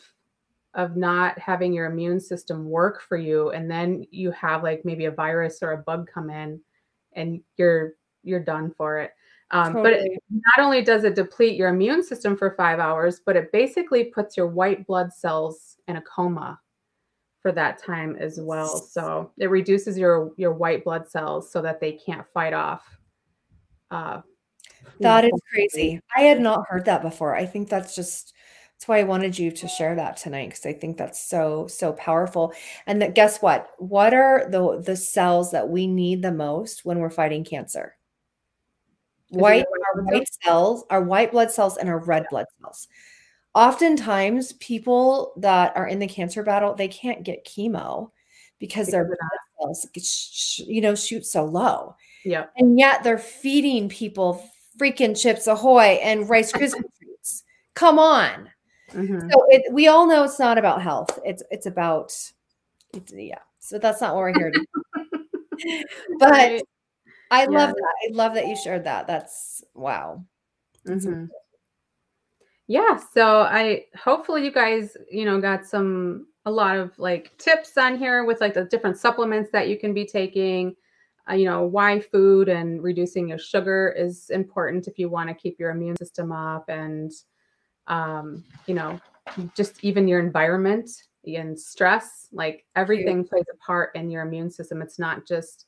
[0.76, 5.06] of not having your immune system work for you and then you have like maybe
[5.06, 6.60] a virus or a bug come in
[7.14, 9.12] and you're you're done for it
[9.54, 9.84] um, totally.
[9.84, 13.52] but it, not only does it deplete your immune system for five hours but it
[13.52, 16.60] basically puts your white blood cells in a coma
[17.42, 21.80] for that time as well so it reduces your your white blood cells so that
[21.80, 22.98] they can't fight off
[23.92, 24.22] uh,
[25.00, 28.34] that is crazy i had not heard that before i think that's just
[28.74, 31.94] that's why I wanted you to share that tonight because I think that's so so
[31.94, 32.54] powerful.
[32.86, 33.70] And that guess what?
[33.78, 37.96] What are the the cells that we need the most when we're fighting cancer?
[39.34, 39.66] White
[39.96, 42.88] our white cells, our white blood cells, and our red blood cells.
[43.56, 48.12] Oftentimes, people that are in the cancer battle they can't get chemo
[48.60, 51.96] because their blood cells, you know, shoot so low.
[52.26, 54.44] Yeah, and yet they're feeding people
[54.78, 57.44] freaking Chips Ahoy and Rice Krispie treats.
[57.74, 58.50] Come on.
[58.92, 59.30] Mm-hmm.
[59.32, 61.20] So it, we all know it's not about health.
[61.26, 62.16] It's it's about
[62.94, 63.40] it's, yeah.
[63.60, 64.60] So that's not what we're here to.
[64.60, 65.84] do.
[66.20, 66.64] but
[67.34, 67.94] I love that.
[68.04, 69.08] I love that you shared that.
[69.08, 70.24] That's wow.
[70.88, 71.26] Mm-hmm.
[72.68, 77.78] Yeah, so I hopefully you guys, you know, got some a lot of like tips
[77.78, 80.76] on here with like the different supplements that you can be taking.
[81.30, 85.34] Uh, you know, why food and reducing your sugar is important if you want to
[85.34, 87.12] keep your immune system up and
[87.88, 89.00] um, you know,
[89.56, 90.90] just even your environment
[91.26, 94.82] and stress, like everything plays a part in your immune system.
[94.82, 95.66] It's not just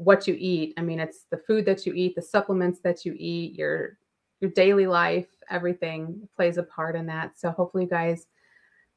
[0.00, 0.72] what you eat.
[0.78, 3.98] I mean, it's the food that you eat, the supplements that you eat, your
[4.40, 7.38] your daily life, everything plays a part in that.
[7.38, 8.26] So hopefully you guys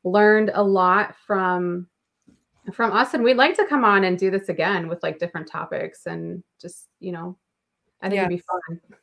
[0.05, 1.87] learned a lot from
[2.71, 5.45] from us and we'd like to come on and do this again with like different
[5.45, 7.37] topics and just, you know,
[8.01, 8.27] I think yeah.
[8.27, 8.43] it'd be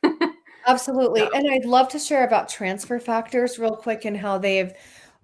[0.01, 0.33] fun.
[0.65, 1.21] Absolutely.
[1.21, 1.29] Yeah.
[1.35, 4.73] And I'd love to share about transfer factors real quick and how they've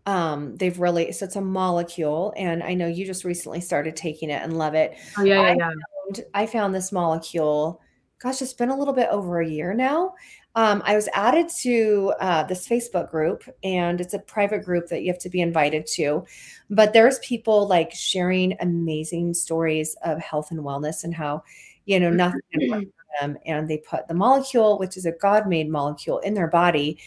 [0.05, 4.29] um they've really so it's a molecule and I know you just recently started taking
[4.29, 4.95] it and love it.
[5.17, 5.71] Oh yeah, yeah, yeah.
[6.07, 7.81] I found, I found this molecule
[8.19, 10.13] gosh, it's been a little bit over a year now.
[10.55, 15.03] Um, I was added to uh, this Facebook group, and it's a private group that
[15.03, 16.25] you have to be invited to.
[16.69, 21.43] But there's people like sharing amazing stories of health and wellness and how,
[21.85, 22.81] you know, nothing for
[23.21, 23.37] them.
[23.45, 26.97] And they put the molecule, which is a God made molecule, in their body.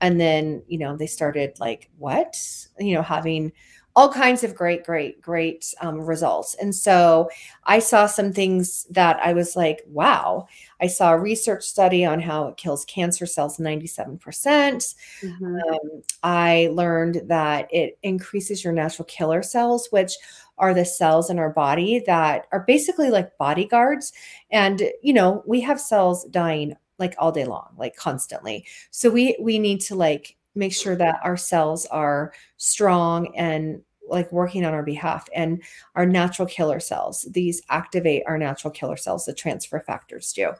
[0.00, 2.36] And then, you know, they started like, what?
[2.78, 3.52] You know, having
[3.96, 6.54] all kinds of great, great, great um, results.
[6.60, 7.28] And so
[7.64, 10.46] I saw some things that I was like, wow.
[10.80, 14.20] I saw a research study on how it kills cancer cells 97%.
[14.20, 20.12] percent mm hmm um, I learned that it increases your natural killer cells, which
[20.58, 24.12] are the cells in our body that are basically like bodyguards.
[24.50, 28.66] And, you know, we have cells dying like all day long, like constantly.
[28.90, 34.30] So we we need to like make sure that our cells are strong and like
[34.32, 35.62] working on our behalf and
[35.94, 37.26] our natural killer cells.
[37.30, 40.52] These activate our natural killer cells the transfer factors do.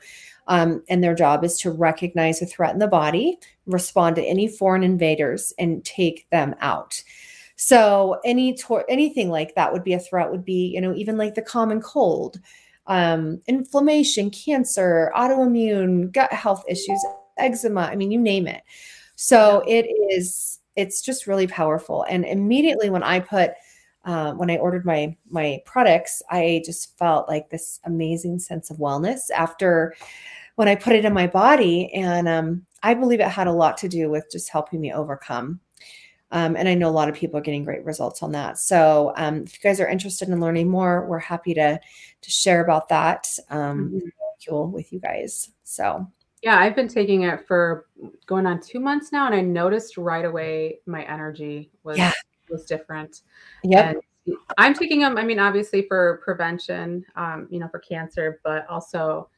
[0.46, 4.48] Um, and their job is to recognize a threat in the body respond to any
[4.48, 7.02] foreign invaders and take them out.
[7.56, 11.18] So any tor- anything like that would be a threat would be you know even
[11.18, 12.40] like the common cold
[12.86, 17.04] um, inflammation cancer autoimmune gut health issues
[17.36, 18.62] eczema i mean you name it
[19.22, 22.04] so it is, it's just really powerful.
[22.04, 23.50] And immediately when I put,
[24.06, 28.78] uh, when I ordered my my products, I just felt like this amazing sense of
[28.78, 29.94] wellness after
[30.54, 31.92] when I put it in my body.
[31.92, 35.60] And um, I believe it had a lot to do with just helping me overcome.
[36.30, 38.56] Um, and I know a lot of people are getting great results on that.
[38.56, 41.78] So um, if you guys are interested in learning more, we're happy to
[42.22, 44.72] to share about that um, mm-hmm.
[44.72, 45.50] with you guys.
[45.64, 46.10] So
[46.42, 47.86] yeah, I've been taking it for
[48.26, 52.12] going on two months now, and I noticed right away my energy was yeah.
[52.48, 53.22] was different.
[53.62, 53.94] Yeah,
[54.56, 55.18] I'm taking them.
[55.18, 59.28] I mean, obviously for prevention, um, you know, for cancer, but also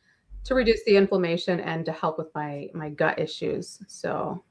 [0.45, 3.83] to reduce the inflammation and to help with my my gut issues.
[3.89, 4.45] So,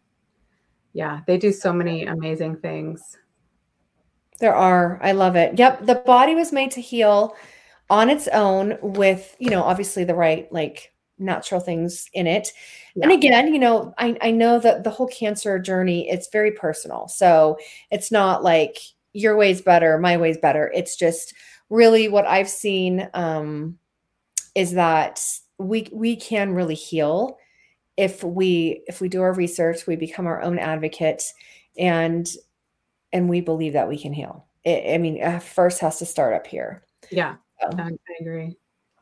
[0.93, 3.17] yeah, they do so many amazing things.
[4.39, 4.99] There are.
[5.01, 5.57] I love it.
[5.57, 7.35] Yep, the body was made to heal
[7.89, 10.91] on its own with, you know, obviously the right like
[11.21, 12.49] natural things in it.
[12.95, 13.03] Yeah.
[13.03, 17.07] And again, you know, I, I know that the whole cancer journey, it's very personal.
[17.07, 17.57] So
[17.89, 18.77] it's not like
[19.13, 20.71] your way's better, my way's better.
[20.73, 21.33] It's just
[21.69, 23.77] really what I've seen um,
[24.55, 25.23] is that
[25.57, 27.37] we we can really heal
[27.97, 31.23] if we if we do our research, we become our own advocate,
[31.77, 32.27] and
[33.13, 34.45] and we believe that we can heal.
[34.63, 36.83] It, I mean, first has to start up here.
[37.09, 38.57] Yeah, so, I agree.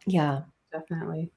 [0.05, 0.41] Yeah,
[0.71, 1.31] definitely.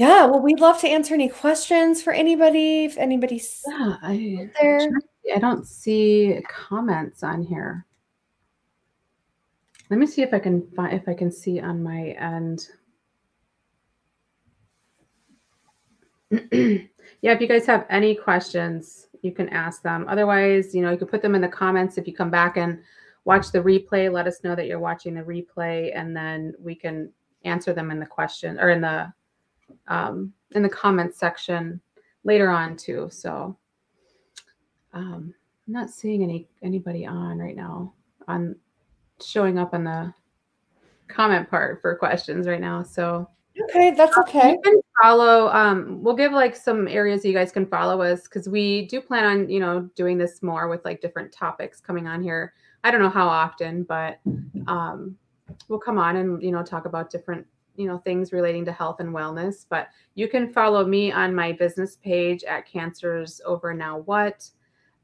[0.00, 2.86] Yeah, well, we'd love to answer any questions for anybody.
[2.86, 4.88] If anybody's yeah, I, there,
[5.36, 7.84] I don't see comments on here.
[9.90, 12.66] Let me see if I can find if I can see on my end.
[16.30, 20.06] yeah, if you guys have any questions, you can ask them.
[20.08, 22.78] Otherwise, you know, you can put them in the comments if you come back and
[23.26, 24.10] watch the replay.
[24.10, 27.12] Let us know that you're watching the replay, and then we can
[27.44, 29.12] answer them in the question or in the
[29.90, 31.80] um, in the comments section
[32.24, 33.08] later on too.
[33.10, 33.56] So
[34.94, 35.34] um,
[35.66, 37.92] I'm not seeing any anybody on right now
[38.26, 38.56] on
[39.22, 40.14] showing up on the
[41.08, 42.82] comment part for questions right now.
[42.82, 43.28] So
[43.64, 44.52] okay, that's okay.
[44.52, 45.48] You can follow.
[45.48, 49.24] Um, we'll give like some areas you guys can follow us because we do plan
[49.24, 52.54] on you know doing this more with like different topics coming on here.
[52.84, 54.20] I don't know how often, but
[54.66, 55.16] um,
[55.68, 57.46] we'll come on and you know talk about different
[57.80, 61.52] you know things relating to health and wellness but you can follow me on my
[61.52, 64.48] business page at cancers over now what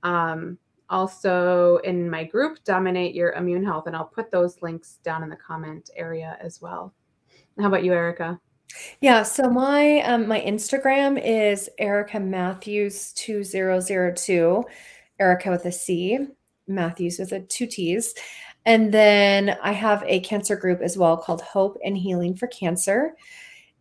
[0.02, 0.58] um,
[0.88, 5.30] also in my group dominate your immune health and i'll put those links down in
[5.30, 6.94] the comment area as well
[7.58, 8.38] how about you erica
[9.00, 14.64] Yeah, so my um, my Instagram is Erica Matthews 2002.
[15.18, 16.18] Erica with a C,
[16.66, 18.14] Matthews with a two T's.
[18.66, 23.14] And then I have a cancer group as well called Hope and Healing for Cancer.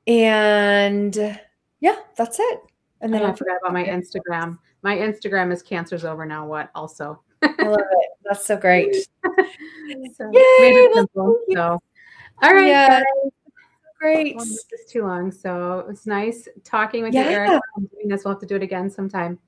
[0.06, 1.16] And
[1.80, 2.60] yeah, that's it.
[3.02, 4.60] And then I forgot about my Instagram.
[4.84, 7.22] My Instagram is Cancer's Over Now What also.
[7.42, 8.10] I love it.
[8.24, 8.96] That's so great.
[10.14, 11.82] so, Yay, simple, so.
[12.44, 12.68] all right.
[12.68, 13.04] Yeah.
[14.00, 14.36] Great.
[14.36, 15.32] Well, this is too long.
[15.32, 17.30] So it's nice talking with yeah.
[17.30, 17.62] you, Eric.
[17.76, 18.24] I'm doing this.
[18.24, 19.40] We'll have to do it again sometime.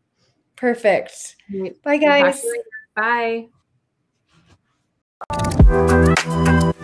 [0.56, 1.36] Perfect.
[1.84, 2.44] Bye, guys.
[2.96, 3.50] Bye.
[5.20, 6.77] うん。